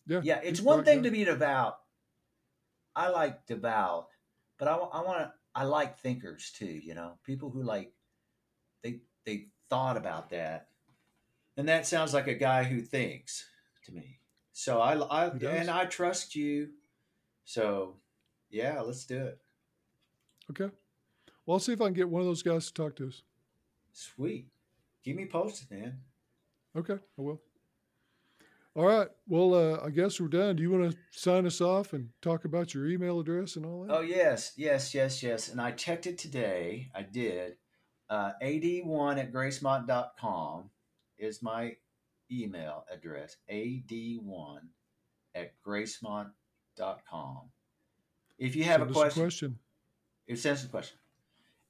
[0.06, 1.04] Yeah, Yeah, it's one thing guy.
[1.04, 1.78] to be devout.
[2.96, 4.08] I like devout,
[4.58, 5.32] but I, I want to.
[5.54, 6.66] I like thinkers too.
[6.66, 7.92] You know, people who like
[8.82, 10.68] they they thought about that,
[11.56, 13.46] and that sounds like a guy who thinks
[13.84, 14.20] to me.
[14.52, 16.70] So I I and I trust you.
[17.44, 17.96] So
[18.50, 19.38] yeah, let's do it.
[20.50, 20.70] Okay.
[21.46, 23.22] Well, I'll see if I can get one of those guys to talk to us.
[23.92, 24.48] Sweet.
[25.04, 25.98] Keep me posted, man.
[26.76, 27.40] Okay, I will.
[28.74, 29.08] All right.
[29.26, 30.56] Well, uh, I guess we're done.
[30.56, 33.82] Do you want to sign us off and talk about your email address and all
[33.82, 33.92] that?
[33.92, 35.48] Oh yes, yes, yes, yes.
[35.48, 36.90] And I checked it today.
[36.94, 37.56] I did.
[38.10, 40.70] Uh, ad1 at gracemont.com
[41.18, 41.76] is my
[42.30, 43.36] email address.
[43.50, 44.60] ad1
[45.34, 47.40] at gracemont.com.
[48.38, 49.58] If you have Send a question, question.
[50.26, 50.98] it sends a question.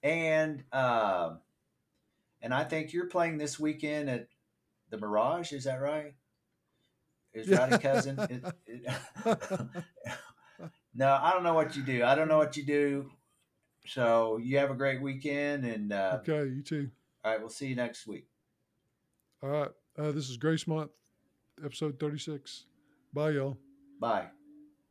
[0.02, 1.40] And um,
[2.40, 4.28] and I think you're playing this weekend at
[4.90, 5.52] the Mirage.
[5.52, 6.14] Is that right?
[7.32, 8.18] Is that a Cousin?
[8.18, 8.86] It, it,
[10.94, 12.04] no, I don't know what you do.
[12.04, 13.10] I don't know what you do.
[13.88, 16.90] So you have a great weekend, and uh, Okay, you too.
[17.24, 18.26] all right, we'll see you next week.
[19.42, 19.70] All right.
[19.96, 20.90] Uh, this is Gracemont,
[21.64, 22.64] episode 36.
[23.12, 23.58] Bye, y'all.
[24.00, 24.26] Bye.